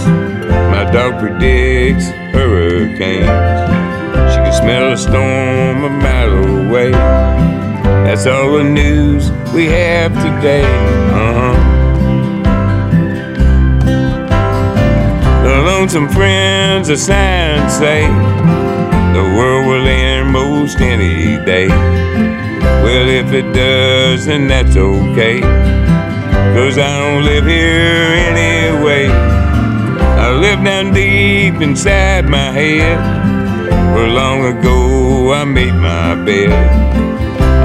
My 0.71 0.89
dog 0.91 1.19
predicts 1.19 2.07
hurricanes. 2.33 3.25
She 4.31 4.37
can 4.37 4.53
smell 4.53 4.91
a 4.91 4.97
storm 4.97 5.83
a 5.83 5.89
mile 5.89 6.67
away. 6.67 6.91
That's 8.05 8.25
all 8.27 8.57
the 8.57 8.63
news 8.63 9.31
we 9.53 9.65
have 9.65 10.13
today. 10.13 10.98
Lonesome 15.79 16.09
friends 16.09 16.89
of 16.89 16.99
science 16.99 17.71
say 17.75 18.01
the 19.13 19.23
world 19.37 19.65
will 19.65 19.87
end 19.87 20.29
most 20.29 20.81
any 20.81 21.37
day. 21.45 21.69
Well, 22.83 23.07
if 23.07 23.31
it 23.31 23.53
does, 23.53 24.25
then 24.25 24.49
that's 24.49 24.75
okay. 24.75 25.39
Cause 25.39 26.77
I 26.77 26.99
don't 26.99 27.23
live 27.23 27.45
here 27.45 28.11
anyway. 28.27 29.07
I 29.07 30.31
live 30.31 30.61
down 30.65 30.91
deep 30.91 31.61
inside 31.61 32.27
my 32.27 32.51
head. 32.51 32.99
Where 33.95 34.09
long 34.09 34.43
ago 34.43 35.31
I 35.31 35.45
made 35.45 35.75
my 35.75 36.13
bed. 36.25 36.51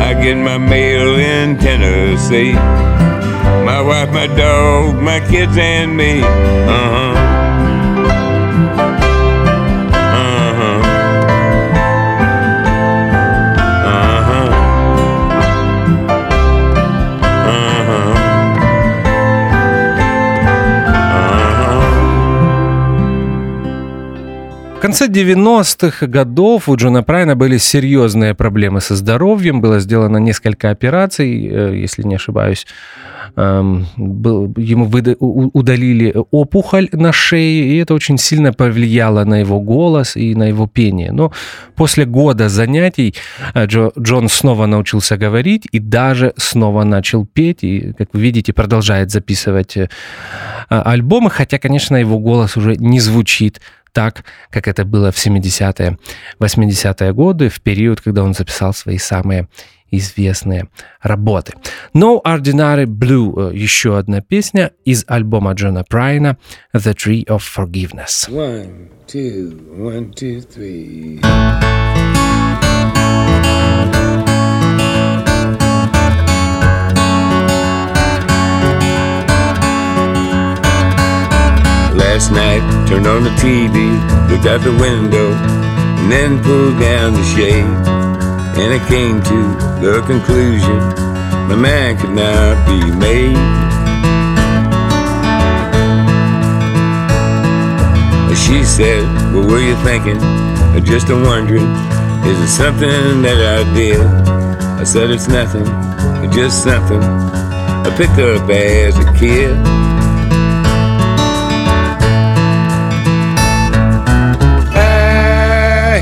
I 0.06 0.14
get 0.22 0.36
my 0.36 0.58
mail 0.58 1.16
in 1.18 1.58
Tennessee. 1.58 2.52
My 2.52 3.80
wife, 3.82 4.12
my 4.12 4.28
dog, 4.28 5.02
my 5.02 5.18
kids, 5.28 5.58
and 5.58 5.96
me. 5.96 6.22
Uh 6.22 6.88
huh. 6.94 7.23
Конце 24.94 25.08
90-х 25.08 26.06
годов 26.06 26.68
у 26.68 26.76
Джона 26.76 27.02
Прайна 27.02 27.34
были 27.34 27.58
серьезные 27.58 28.34
проблемы 28.34 28.80
со 28.80 28.94
здоровьем. 28.94 29.60
Было 29.60 29.80
сделано 29.80 30.18
несколько 30.18 30.70
операций, 30.70 31.48
э, 31.48 31.82
если 31.82 32.04
не 32.04 32.14
ошибаюсь. 32.14 32.64
Эм, 33.36 33.86
ему 33.96 35.50
удалили 35.52 36.14
опухоль 36.30 36.88
на 36.92 37.12
шее, 37.12 37.66
и 37.66 37.78
это 37.78 37.94
очень 37.94 38.18
сильно 38.18 38.52
повлияло 38.52 39.24
на 39.24 39.40
его 39.40 39.60
голос 39.60 40.14
и 40.16 40.36
на 40.36 40.44
его 40.44 40.68
пение. 40.68 41.10
Но 41.10 41.32
после 41.74 42.04
года 42.04 42.48
занятий 42.48 43.16
э, 43.54 43.66
Джон 43.66 44.28
снова 44.28 44.66
научился 44.66 45.16
говорить 45.16 45.66
и 45.72 45.80
даже 45.80 46.34
снова 46.36 46.84
начал 46.84 47.26
петь. 47.26 47.64
И, 47.64 47.92
как 47.98 48.10
вы 48.12 48.20
видите, 48.20 48.52
продолжает 48.52 49.10
записывать 49.10 49.76
э, 49.76 49.88
альбомы, 50.68 51.30
хотя, 51.30 51.58
конечно, 51.58 51.96
его 51.96 52.20
голос 52.20 52.56
уже 52.56 52.76
не 52.76 53.00
звучит 53.00 53.60
так, 53.94 54.24
как 54.50 54.68
это 54.68 54.84
было 54.84 55.10
в 55.10 55.16
70-е, 55.16 55.96
80-е 56.40 57.12
годы, 57.14 57.48
в 57.48 57.60
период, 57.62 58.02
когда 58.02 58.22
он 58.22 58.34
записал 58.34 58.74
свои 58.74 58.98
самые 58.98 59.48
известные 59.90 60.68
работы. 61.00 61.54
No 61.94 62.20
Ordinary 62.22 62.86
Blue, 62.86 63.52
э, 63.52 63.56
еще 63.56 63.96
одна 63.96 64.20
песня 64.20 64.72
из 64.84 65.04
альбома 65.06 65.52
Джона 65.52 65.84
Прайна 65.84 66.36
The 66.74 66.94
Tree 66.94 67.24
of 67.26 67.40
Forgiveness. 67.40 68.28
One, 68.28 68.90
two, 69.06 69.52
one, 69.78 70.12
two, 70.12 70.40
three. 70.40 71.20
Last 82.14 82.30
night, 82.30 82.62
turned 82.86 83.08
on 83.08 83.24
the 83.24 83.34
TV, 83.42 83.90
looked 84.30 84.46
out 84.46 84.60
the 84.62 84.70
window, 84.70 85.32
and 85.32 86.12
then 86.12 86.40
pulled 86.44 86.78
down 86.78 87.12
the 87.12 87.24
shade. 87.34 87.66
And 88.54 88.70
I 88.72 88.78
came 88.86 89.20
to 89.20 89.38
the 89.82 90.00
conclusion 90.06 90.78
my 91.50 91.56
man 91.56 91.98
could 91.98 92.14
not 92.14 92.54
be 92.70 92.78
made. 92.94 93.34
She 98.46 98.62
said, 98.62 99.02
What 99.34 99.50
were 99.50 99.58
you 99.58 99.74
thinking? 99.82 100.18
I 100.20 100.78
just 100.78 101.08
a 101.08 101.16
wondering, 101.16 101.66
is 102.30 102.38
it 102.38 102.46
something 102.46 103.22
that 103.22 103.40
I 103.58 103.74
did? 103.74 104.00
I 104.80 104.84
said, 104.84 105.10
It's 105.10 105.26
nothing, 105.26 105.64
just 106.30 106.62
something 106.62 107.02
I 107.02 107.92
picked 107.96 108.20
up 108.20 108.48
as 108.48 108.96
a 109.00 109.12
kid. 109.18 109.93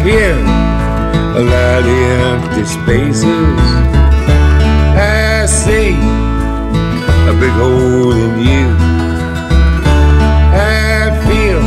Hear 0.02 0.34
a 0.34 1.42
lot 1.42 1.82
of 1.84 2.42
empty 2.42 2.64
spaces. 2.64 3.58
I 4.98 5.46
see 5.46 5.94
a 7.30 7.34
big 7.38 7.54
hole 7.62 8.10
in 8.10 8.40
you. 8.40 8.66
I 10.54 11.08
feel 11.26 11.62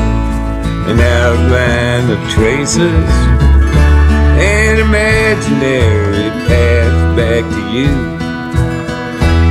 an 0.92 1.00
outline 1.00 2.12
of 2.12 2.20
traces, 2.30 3.10
an 4.38 4.80
imaginary 4.80 6.30
path 6.48 7.16
back 7.16 7.44
to 7.56 7.62
you. 7.72 7.92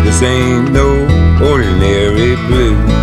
This 0.04 0.22
ain't 0.22 0.72
no 0.72 0.88
ordinary 1.50 2.36
blue. 2.48 2.93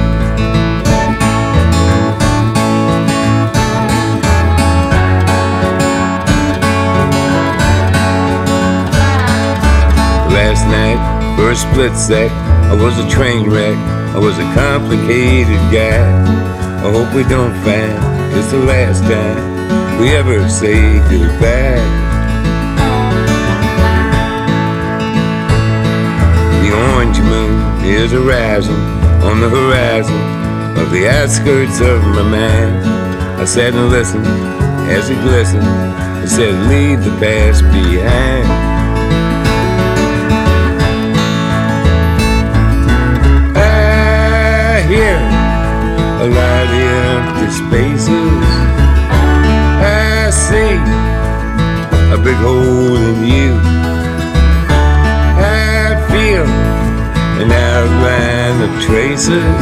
Last 10.41 10.65
night 10.65 10.99
for 11.37 11.51
a 11.51 11.55
split 11.55 11.95
sec. 11.95 12.31
I 12.71 12.73
was 12.73 12.97
a 12.97 13.07
train 13.07 13.47
wreck. 13.47 13.77
I 14.17 14.17
was 14.17 14.39
a 14.39 14.47
complicated 14.57 15.61
guy. 15.69 16.01
I 16.85 16.87
hope 16.95 17.13
we 17.13 17.23
don't 17.29 17.53
find 17.61 17.93
it's 18.33 18.49
the 18.49 18.63
last 18.73 19.01
time 19.03 19.37
we 19.99 20.09
ever 20.21 20.49
say 20.49 20.97
goodbye. 21.13 21.85
The 26.63 26.71
orange 26.89 27.19
moon 27.31 27.53
is 27.85 28.11
arising 28.11 28.83
on 29.29 29.41
the 29.41 29.49
horizon 29.49 30.21
of 30.81 30.89
the 30.89 31.07
outskirts 31.07 31.79
of 31.81 32.01
my 32.17 32.23
mind. 32.23 32.75
I 33.39 33.45
sat 33.45 33.75
and 33.75 33.89
listened 33.89 34.25
as 34.89 35.07
it 35.11 35.21
glistened 35.21 35.63
and 35.63 36.27
said, 36.27 36.53
Leave 36.67 37.03
the 37.05 37.15
past 37.19 37.61
behind. 37.65 38.70
Empty 46.29 47.49
spaces. 47.51 48.43
I 49.81 50.29
see 50.29 50.77
a 52.13 52.17
big 52.17 52.35
hole 52.35 52.95
in 52.95 53.25
you. 53.25 53.53
I 55.41 55.97
feel 56.11 56.45
an 57.41 57.51
outline 57.51 58.61
of 58.61 58.71
traces, 58.83 59.61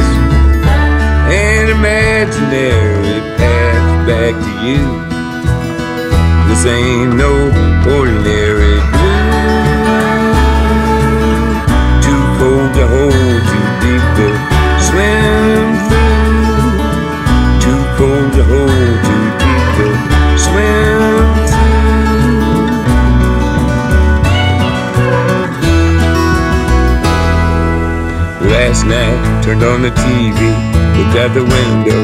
an 1.32 1.70
imaginary 1.70 3.20
path 3.38 4.06
back 4.06 4.34
to 4.34 4.52
you. 4.66 4.84
This 6.48 6.66
ain't 6.66 7.16
no 7.16 7.32
ordinary 7.96 8.39
night, 28.90 29.44
turned 29.44 29.62
on 29.62 29.82
the 29.82 29.90
TV, 29.90 30.40
looked 30.98 31.16
out 31.16 31.32
the 31.32 31.44
window, 31.44 32.02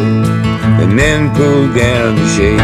and 0.81 0.97
then 0.99 1.35
pulled 1.35 1.75
down 1.75 2.15
the 2.15 2.27
shade. 2.35 2.63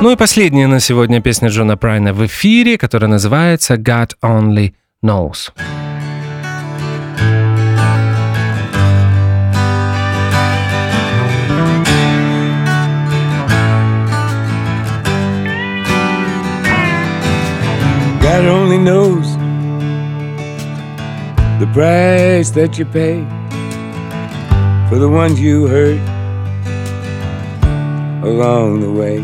Ну 0.00 0.10
и 0.10 0.16
последняя 0.16 0.66
на 0.66 0.80
сегодня 0.80 1.20
песня 1.20 1.48
Джона 1.48 1.76
Прайна 1.76 2.12
в 2.12 2.24
эфире, 2.26 2.78
которая 2.78 3.10
называется 3.10 3.74
God 3.74 4.12
Only 4.22 4.74
Knows. 5.02 5.50
God 18.20 18.46
only 18.46 18.78
knows 18.78 19.33
the 21.60 21.66
price 21.72 22.50
that 22.50 22.78
you 22.78 22.84
pay 22.84 23.22
for 24.88 24.98
the 24.98 25.08
ones 25.08 25.40
you 25.40 25.66
hurt 25.68 26.00
along 28.24 28.80
the 28.80 28.90
way. 28.90 29.18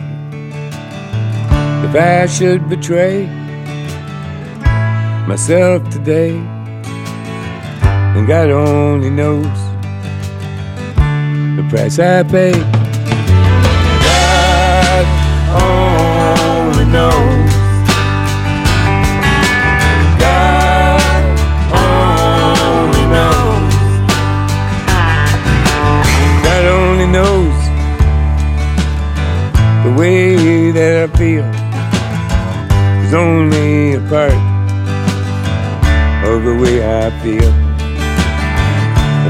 If 1.85 1.95
I 1.97 2.27
should 2.27 2.69
betray 2.69 3.27
myself 5.27 5.89
today, 5.91 6.31
then 8.15 8.27
God 8.27 8.51
only 8.51 9.11
knows 9.11 9.59
the 11.57 11.67
price 11.69 11.99
I 11.99 12.23
paid. 12.23 12.65
God 14.07 15.07
only 15.63 16.85
knows 16.93 17.30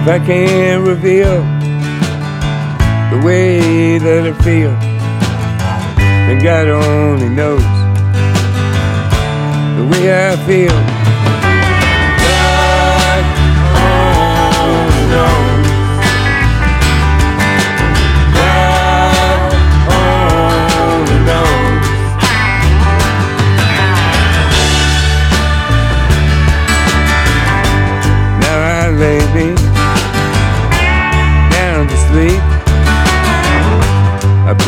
If 0.01 0.09
I 0.09 0.19
can't 0.19 0.87
reveal 0.89 1.43
the 3.11 3.23
way 3.23 3.99
that 3.99 4.27
I 4.27 4.33
feel, 4.43 4.73
then 5.99 6.43
God 6.43 6.69
only 6.69 7.29
knows 7.29 7.61
the 9.77 9.85
way 9.93 10.33
I 10.33 10.37
feel. 10.47 10.90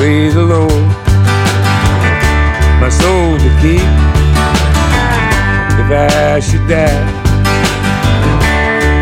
Pray 0.02 0.28
the 0.30 0.42
Lord 0.42 0.84
my 2.80 2.88
soul 2.88 3.38
to 3.38 3.50
keep 3.62 3.86
if 5.80 5.88
I 5.92 6.40
should 6.40 6.66
die 6.66 7.06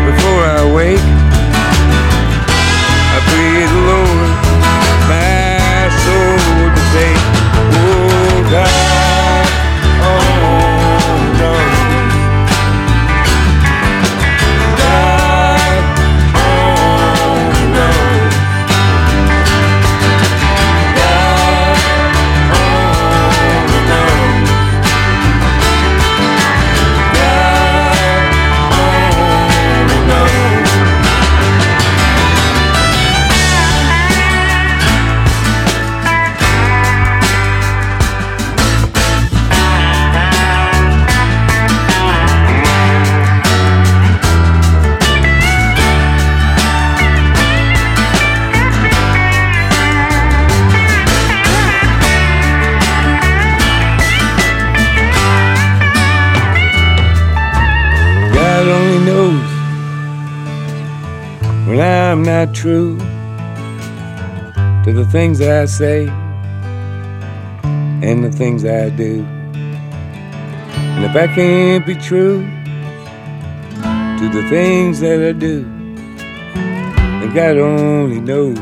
before 0.05 0.43
I 0.45 0.71
wake. 0.75 1.20
Things 65.11 65.39
that 65.39 65.63
I 65.63 65.65
say 65.65 66.07
and 68.07 68.23
the 68.23 68.31
things 68.31 68.63
I 68.63 68.89
do. 68.89 69.25
And 69.93 71.03
if 71.03 71.13
I 71.13 71.27
can't 71.35 71.85
be 71.85 71.95
true 71.95 72.47
to 73.73 74.29
the 74.29 74.47
things 74.49 75.01
that 75.01 75.19
I 75.21 75.33
do, 75.33 75.63
then 76.53 77.33
God 77.33 77.57
only 77.57 78.21
knows 78.21 78.57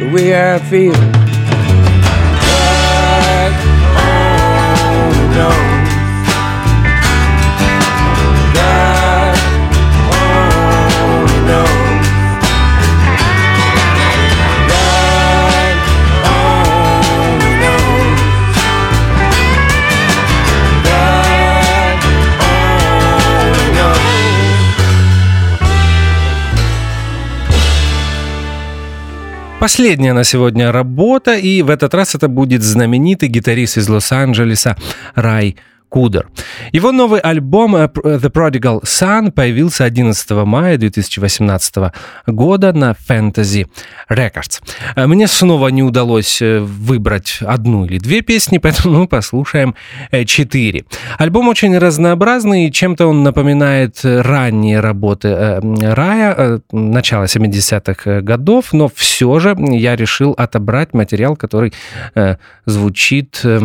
the 0.00 0.10
way 0.10 0.54
I 0.54 0.58
feel. 0.58 1.29
Последняя 29.60 30.14
на 30.14 30.24
сегодня 30.24 30.72
работа, 30.72 31.34
и 31.34 31.60
в 31.60 31.68
этот 31.68 31.92
раз 31.92 32.14
это 32.14 32.28
будет 32.28 32.62
знаменитый 32.62 33.28
гитарист 33.28 33.76
из 33.76 33.90
Лос-Анджелеса 33.90 34.74
Рай 35.14 35.56
Кудер. 35.90 36.28
Его 36.72 36.92
новый 36.92 37.20
альбом 37.20 37.74
э, 37.76 37.88
The 37.88 38.30
Prodigal 38.30 38.82
Son 38.84 39.32
появился 39.32 39.84
11 39.84 40.30
мая 40.30 40.78
2018 40.78 41.92
года 42.26 42.72
на 42.72 42.92
Fantasy 43.08 43.66
Records. 44.08 44.62
Э, 44.94 45.06
Мне 45.06 45.26
снова 45.26 45.68
не 45.68 45.82
удалось 45.82 46.40
э, 46.40 46.60
выбрать 46.60 47.38
одну 47.42 47.84
или 47.84 47.98
две 47.98 48.22
песни, 48.22 48.58
поэтому 48.62 49.00
мы 49.00 49.06
послушаем 49.08 49.74
э, 50.12 50.24
четыре. 50.24 50.84
Альбом 51.18 51.48
очень 51.48 51.76
разнообразный, 51.76 52.70
чем-то 52.70 53.08
он 53.08 53.24
напоминает 53.24 54.04
э, 54.04 54.20
ранние 54.20 54.78
работы 54.80 55.28
э, 55.28 55.60
Рая, 55.92 56.34
э, 56.38 56.58
начала 56.70 57.24
70-х 57.24 58.20
годов, 58.20 58.72
но 58.72 58.88
все 58.94 59.40
же 59.40 59.56
я 59.58 59.96
решил 59.96 60.34
отобрать 60.38 60.94
материал, 60.94 61.34
который 61.36 61.72
э, 62.14 62.36
звучит 62.64 63.40
э, 63.42 63.58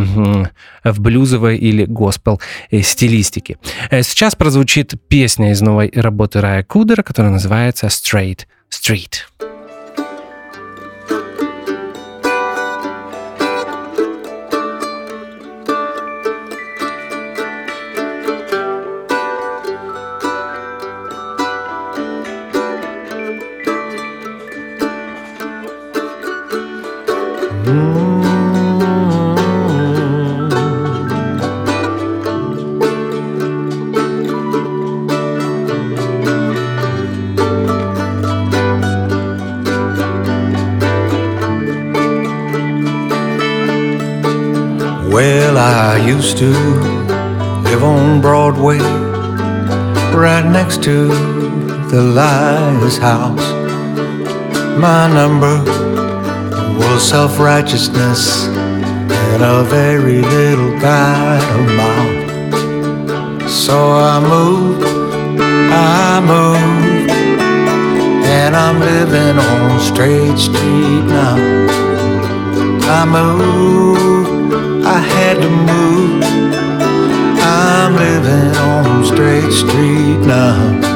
в 0.84 1.00
блюзовой 1.00 1.58
или 1.58 1.86
госпел 1.86 2.15
э, 2.72 2.82
стилистике. 2.82 3.58
Э, 3.90 4.04
Сейчас 4.04 4.36
прозвучит 4.36 4.94
песня 5.08 5.52
из 5.52 5.62
новой 5.62 5.92
работы 5.94 6.42
Рая 6.42 6.64
Кудера, 6.64 7.04
которая 7.04 7.32
называется 7.32 7.88
Straight 7.88 8.46
Street. 8.70 9.24
Well, 27.66 28.05
to 50.86 51.08
the 51.90 52.00
Liar's 52.00 52.98
House. 53.00 53.48
My 54.78 55.12
number 55.12 55.58
was 56.78 57.02
self 57.10 57.40
righteousness 57.40 58.46
and 58.46 59.42
a 59.42 59.64
very 59.64 60.22
little 60.22 60.80
kind 60.80 61.44
of 61.56 61.66
mouth. 61.82 63.50
So 63.50 63.76
I 63.94 64.20
moved, 64.20 64.86
I 65.74 66.22
moved, 66.22 67.10
and 68.40 68.56
I'm 68.56 68.80
living 68.80 69.40
on 69.40 69.80
Straight 69.80 70.38
Street 70.38 71.06
now. 71.20 71.38
I 73.00 73.06
moved, 73.06 74.86
I 74.86 75.00
had 75.00 75.42
to 75.42 75.50
move. 75.50 76.25
I'm 77.86 77.94
living 77.94 78.58
on 78.58 79.06
Straight 79.06 79.52
Street 79.52 80.18
now. 80.26 80.95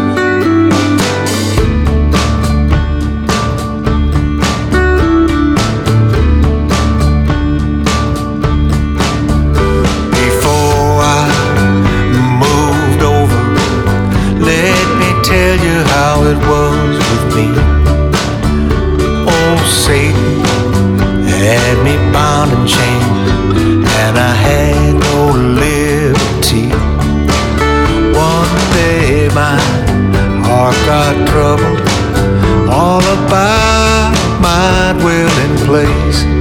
Place. 35.69 36.38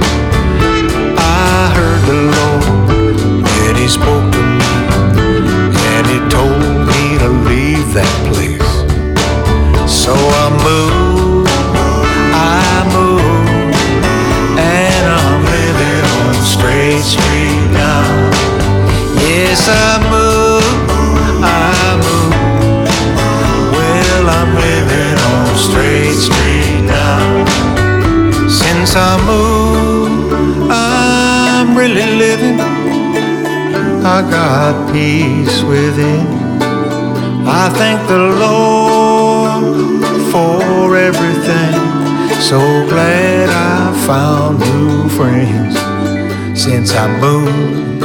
Since 46.79 46.95
I 46.95 47.07
moved. 47.19 48.03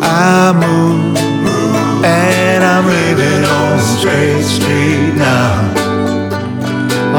I 0.00 0.52
moved, 0.52 1.18
and 2.04 2.62
I'm 2.62 2.86
living 2.86 3.44
on 3.44 3.80
Straight 3.80 4.44
Street 4.44 5.14
now. 5.16 5.74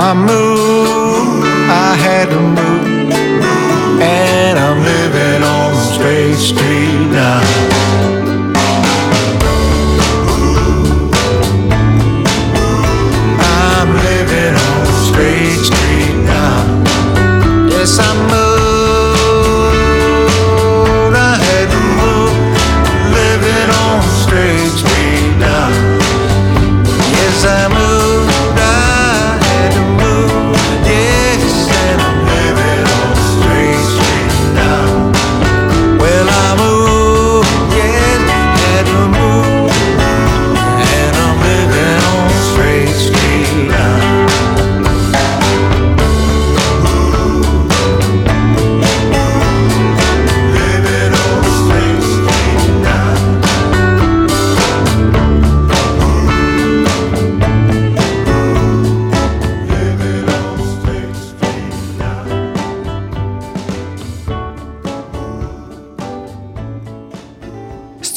I 0.07 0.13
moved, 0.13 1.45
I 1.69 1.95
had 2.05 2.29
to 2.29 2.39
move, 2.39 2.66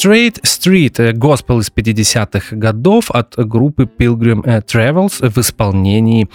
Straight 0.01 0.41
Street, 0.41 0.95
э, 0.97 1.11
госпел 1.11 1.59
из 1.59 1.71
50-х 1.71 2.55
годов 2.55 3.11
от 3.11 3.35
группы 3.37 3.83
Pilgrim 3.83 4.41
э, 4.45 4.61
Travels 4.61 5.29
в 5.29 5.37
исполнении 5.37 6.27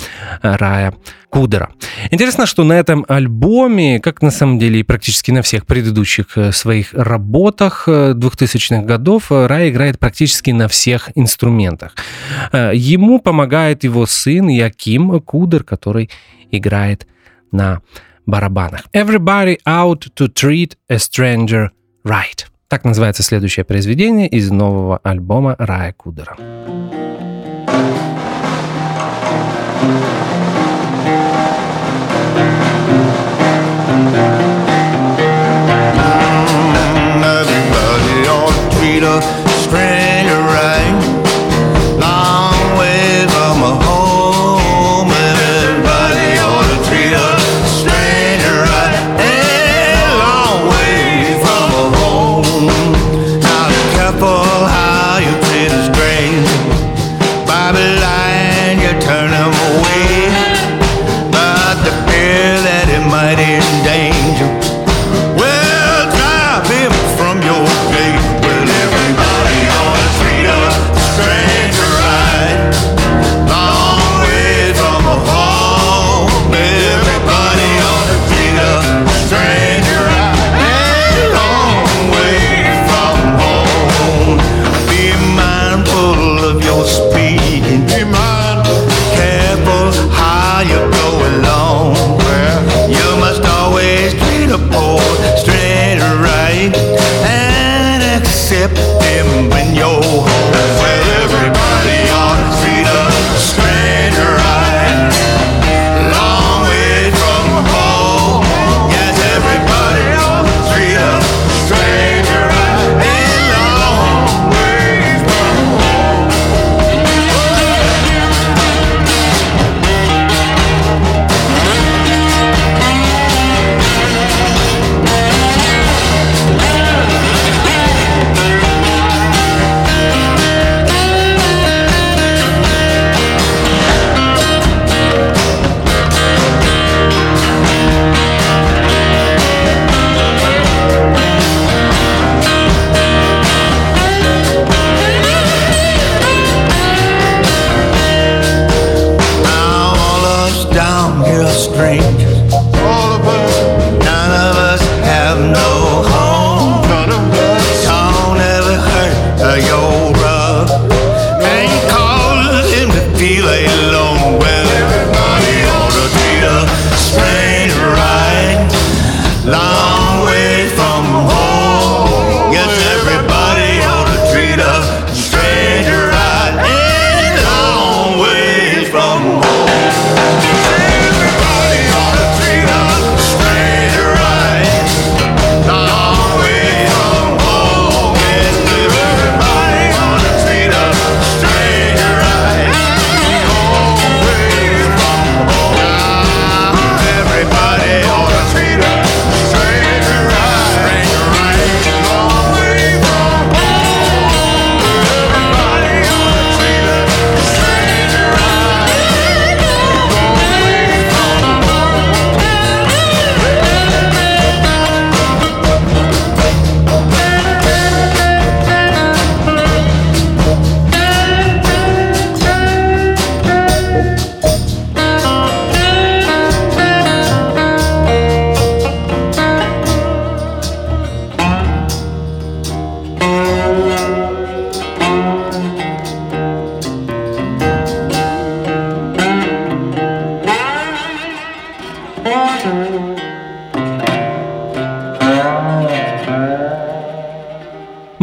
э, 0.42 0.56
Рая 0.56 0.94
Кудера. 1.30 1.72
Интересно, 2.12 2.46
что 2.46 2.62
на 2.62 2.74
этом 2.74 3.04
альбоме, 3.08 3.98
как 3.98 4.22
на 4.22 4.30
самом 4.30 4.60
деле 4.60 4.80
и 4.80 4.82
практически 4.84 5.32
на 5.32 5.42
всех 5.42 5.66
предыдущих 5.66 6.38
э, 6.38 6.52
своих 6.52 6.94
работах 6.94 7.88
э, 7.88 8.12
2000-х 8.14 8.82
годов, 8.82 9.32
э, 9.32 9.46
Рай 9.46 9.70
играет 9.70 9.98
практически 9.98 10.52
на 10.52 10.68
всех 10.68 11.10
инструментах. 11.16 11.94
Э, 12.52 12.70
Ему 12.72 13.20
помогает 13.20 13.82
его 13.82 14.06
сын 14.06 14.46
Яким 14.46 15.20
Кудер, 15.20 15.64
который 15.64 16.08
играет 16.52 17.08
на 17.50 17.80
барабанах. 18.26 18.82
Everybody 18.92 19.58
out 19.66 20.06
to 20.14 20.28
treat 20.32 20.76
a 20.88 20.98
stranger 20.98 21.70
right. 22.04 22.46
Так 22.68 22.84
называется 22.84 23.22
следующее 23.22 23.64
произведение 23.64 24.26
из 24.26 24.50
нового 24.50 24.98
альбома 25.04 25.54
Рая 25.56 25.92
Кудера. 25.92 26.36
Everybody 37.22 38.26
ought 38.28 38.50
to 38.50 38.78
treat 38.78 39.02
a 39.04 39.20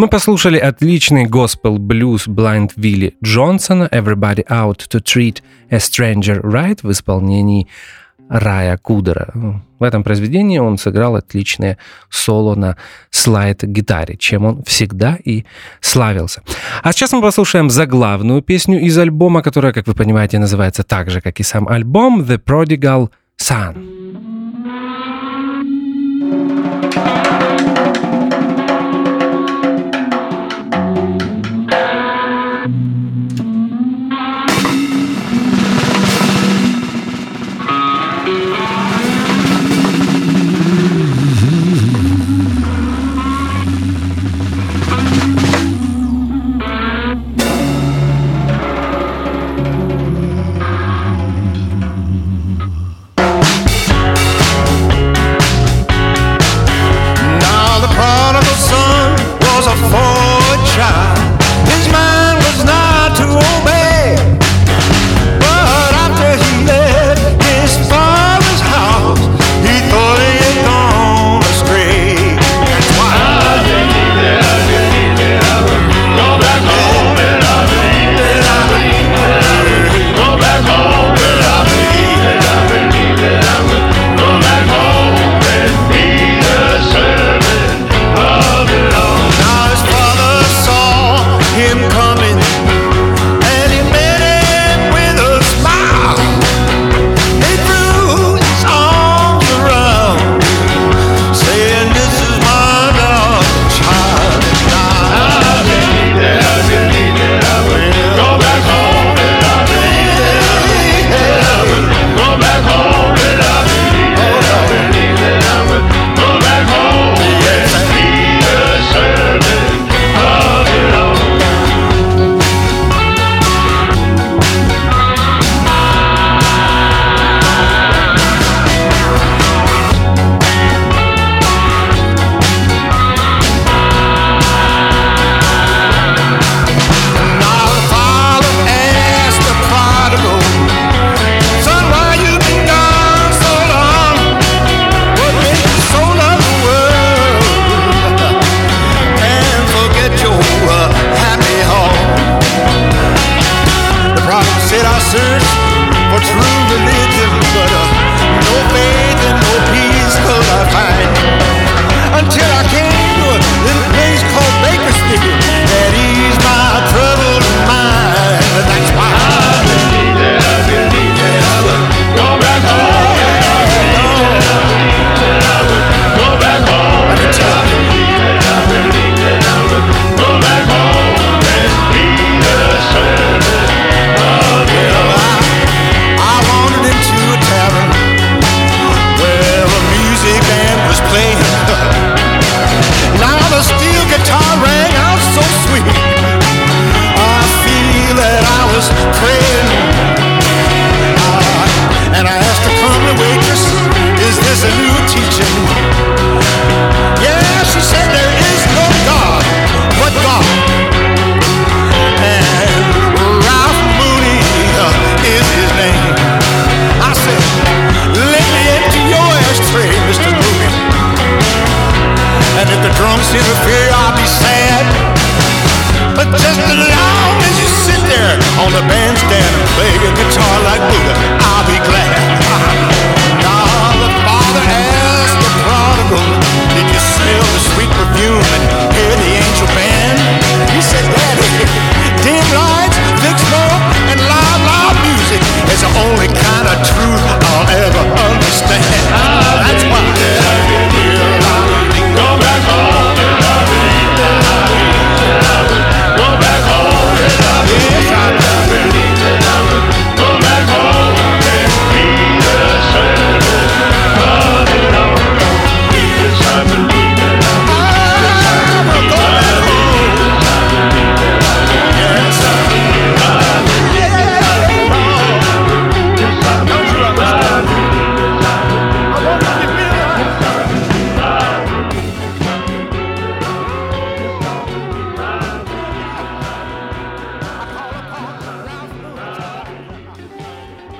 Мы 0.04 0.10
послушали 0.10 0.58
отличный 0.58 1.24
госпел-блюз 1.24 2.28
Blind 2.28 2.72
Вилли 2.76 3.16
Джонсона 3.24 3.88
«Everybody 3.89 4.45
Out 4.49 4.80
to 4.91 5.01
Treat 5.01 5.38
a 5.70 5.78
Stranger 5.78 6.41
Right» 6.41 6.80
в 6.84 6.91
исполнении 6.91 7.70
Рая 8.28 8.76
Кудера. 8.76 9.32
В 9.80 9.82
этом 9.82 10.04
произведении 10.04 10.58
он 10.58 10.78
сыграл 10.78 11.16
отличное 11.16 11.78
соло 12.10 12.56
на 12.56 12.76
слайд-гитаре, 13.12 14.18
чем 14.18 14.43
он 14.43 14.64
всегда 14.66 15.18
и 15.24 15.45
славился. 15.80 16.41
А 16.84 16.91
сейчас 16.91 17.14
мы 17.14 17.22
послушаем 17.22 17.70
заглавную 17.70 18.41
песню 18.41 18.82
из 18.82 18.97
альбома, 18.97 19.41
которая, 19.41 19.72
как 19.72 19.88
вы 19.88 19.93
понимаете, 19.93 20.38
называется 20.38 20.84
так 20.84 21.12
же, 21.12 21.22
как 21.22 21.39
и 21.39 21.43
сам 21.43 21.66
альбом 21.70 22.24
«The 22.24 22.43
Prodigal 22.43 23.10
Son». 23.41 24.01
thank 26.93 27.28
you 27.28 27.32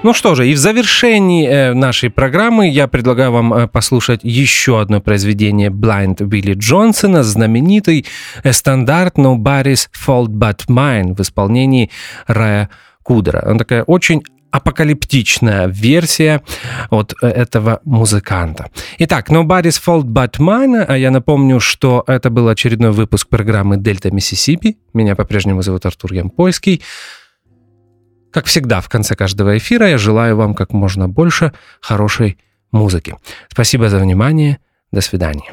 Ну 0.04 0.14
что 0.14 0.36
же, 0.36 0.50
и 0.50 0.54
в 0.54 0.58
завершении 0.58 1.48
э, 1.48 1.74
нашей 1.74 2.10
программы 2.10 2.68
я 2.68 2.88
предлагаю 2.88 3.32
вам 3.32 3.54
э, 3.54 3.68
послушать 3.68 4.20
еще 4.24 4.82
одно 4.82 5.00
произведение 5.00 5.70
Blind 5.70 6.22
Билли 6.26 6.56
Джонсона, 6.56 7.24
знаменитый 7.24 8.06
э, 8.44 8.52
стандарт 8.52 9.18
Nobody's 9.18 9.88
Fault 10.06 10.28
But 10.28 10.68
Mine 10.68 11.16
в 11.16 11.22
исполнении 11.22 11.90
Рая 12.28 12.70
Кудера. 13.02 13.46
Он 13.48 13.58
такая 13.58 13.84
очень 13.84 14.24
апокалиптичная 14.52 15.68
версия 15.68 16.42
от 16.90 17.14
э, 17.22 17.28
этого 17.28 17.80
музыканта. 17.86 18.70
Итак, 19.00 19.30
Nobody's 19.30 19.82
Fault 19.84 20.04
But 20.04 20.38
Mine. 20.38 20.84
А 20.86 20.98
Я 20.98 21.12
напомню, 21.12 21.62
что 21.62 22.04
это 22.08 22.30
был 22.30 22.50
очередной 22.50 22.92
выпуск 22.92 23.30
программы 23.30 23.78
«Дельта 23.78 24.12
Миссисипи». 24.12 24.76
Меня 24.94 25.16
по-прежнему 25.16 25.62
зовут 25.62 25.86
Артур 25.86 26.14
Ямпольский. 26.14 26.82
Как 28.34 28.46
всегда, 28.46 28.82
в 28.82 28.90
конце 28.90 29.16
каждого 29.16 29.58
эфира 29.58 29.88
я 29.88 29.98
желаю 30.00 30.36
вам 30.36 30.56
как 30.56 30.74
можно 30.74 31.08
больше 31.08 31.54
хорошей 31.82 32.40
музыки. 32.72 33.16
Спасибо 33.48 33.90
за 33.90 34.00
внимание. 34.00 34.58
До 34.92 35.02
свидания. 35.02 35.52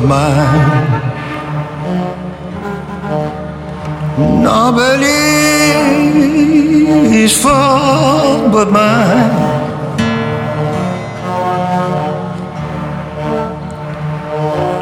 But 0.00 0.08
mine. 0.08 1.02
Nobody's 4.42 5.02
fault 7.42 8.52
but 8.52 8.70
mine. 8.70 9.30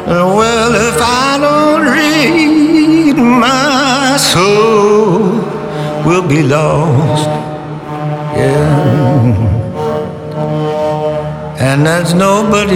Well, 0.07 0.75
if 0.75 1.01
I 1.01 1.37
don't 1.41 1.85
read, 1.85 3.15
my 3.17 4.17
soul 4.17 5.19
will 6.05 6.27
be 6.27 6.43
lost. 6.43 7.29
Yeah 8.37 9.58
and 11.59 11.85
that's 11.85 12.13
nobody's 12.13 12.71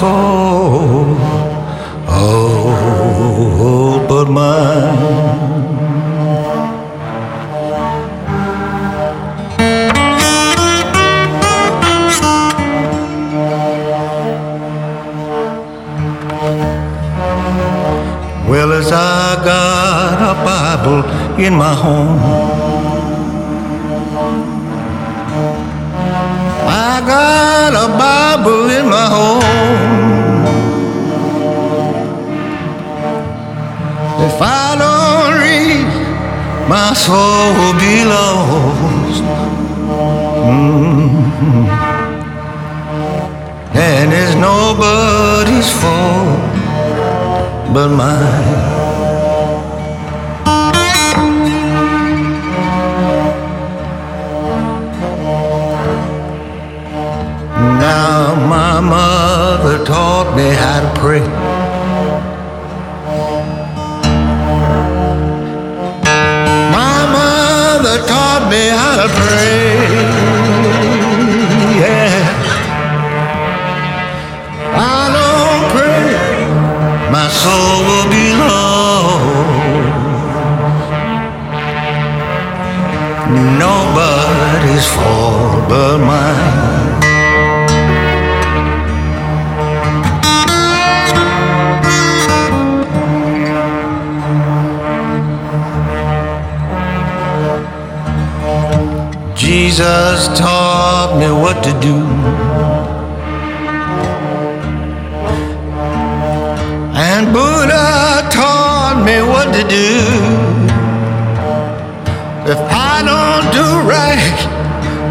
fault. 0.00 1.18
Oh, 2.08 4.06
but 4.08 4.30
mine. 4.30 5.28
Well, 18.48 18.72
as 18.72 18.90
I 18.90 19.34
got 19.44 20.22
a 20.22 20.34
Bible 20.42 21.04
in 21.38 21.52
my 21.54 21.74
home. 21.74 22.67
Got 27.08 27.72
a 27.72 27.88
Bible 28.02 28.68
in 28.78 28.84
my 28.94 29.06
home. 29.16 29.42
If 34.28 34.36
I 34.42 34.66
don't 34.82 35.32
read, 35.42 35.88
my 36.68 36.92
soul 37.04 37.44
will 37.58 37.76
be 37.86 37.96
lost. 38.14 39.22
Mhm. 40.48 41.64
And 43.90 44.12
it's 44.20 44.34
nobody's 44.48 45.70
fault 45.80 46.40
but 47.72 47.88
mine. 48.00 48.77
Now 57.88 58.34
my 58.34 58.80
mother 58.80 59.82
taught 59.86 60.36
me 60.36 60.48
how 60.62 60.78
to 60.84 60.90
pray. 61.00 61.24
My 66.78 66.98
mother 67.16 67.96
taught 68.12 68.44
me 68.52 68.64
how 68.80 68.94
to 69.02 69.08
pray. 69.20 69.60
Yeah. 71.82 72.16
I 74.94 75.00
don't 75.18 75.64
pray, 75.76 76.08
my 77.16 77.26
soul 77.42 77.74
will 77.88 78.08
be 78.16 78.26
lost. 78.42 79.48
Nobody's 83.64 84.86
fault 84.96 85.68
but 85.70 85.96
mine. 86.10 86.67
Jesus 99.60 100.28
taught 100.38 101.18
me 101.18 101.26
what 101.32 101.64
to 101.64 101.72
do. 101.80 101.96
And 106.94 107.32
Buddha 107.32 108.28
taught 108.30 109.02
me 109.04 109.16
what 109.32 109.48
to 109.56 109.64
do. 109.78 109.90
If 112.52 112.60
I 112.70 113.02
don't 113.10 113.46
do 113.58 113.66
right, 113.94 114.38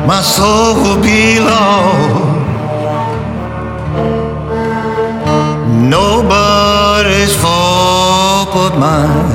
my 0.08 0.22
soul 0.22 0.76
will 0.82 1.02
be 1.04 1.41
lost. 1.41 2.38
Nobody's 5.98 7.36
fault 7.36 8.48
but 8.56 8.74
mine. 8.80 9.28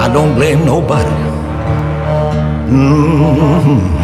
I 0.00 0.10
don't 0.10 0.34
blame 0.34 0.64
nobody. 0.64 1.35
Mm-hmm. 2.66 3.95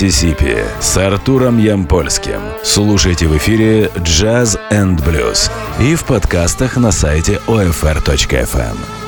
Миссисипи 0.00 0.56
с 0.80 0.96
Артуром 0.96 1.58
Ямпольским. 1.58 2.40
Слушайте 2.64 3.26
в 3.26 3.36
эфире 3.36 3.90
Jazz 3.96 4.58
and 4.70 4.96
Blues 5.04 5.50
и 5.78 5.94
в 5.94 6.04
подкастах 6.04 6.78
на 6.78 6.90
сайте 6.90 7.38
OFR.FM. 7.46 8.99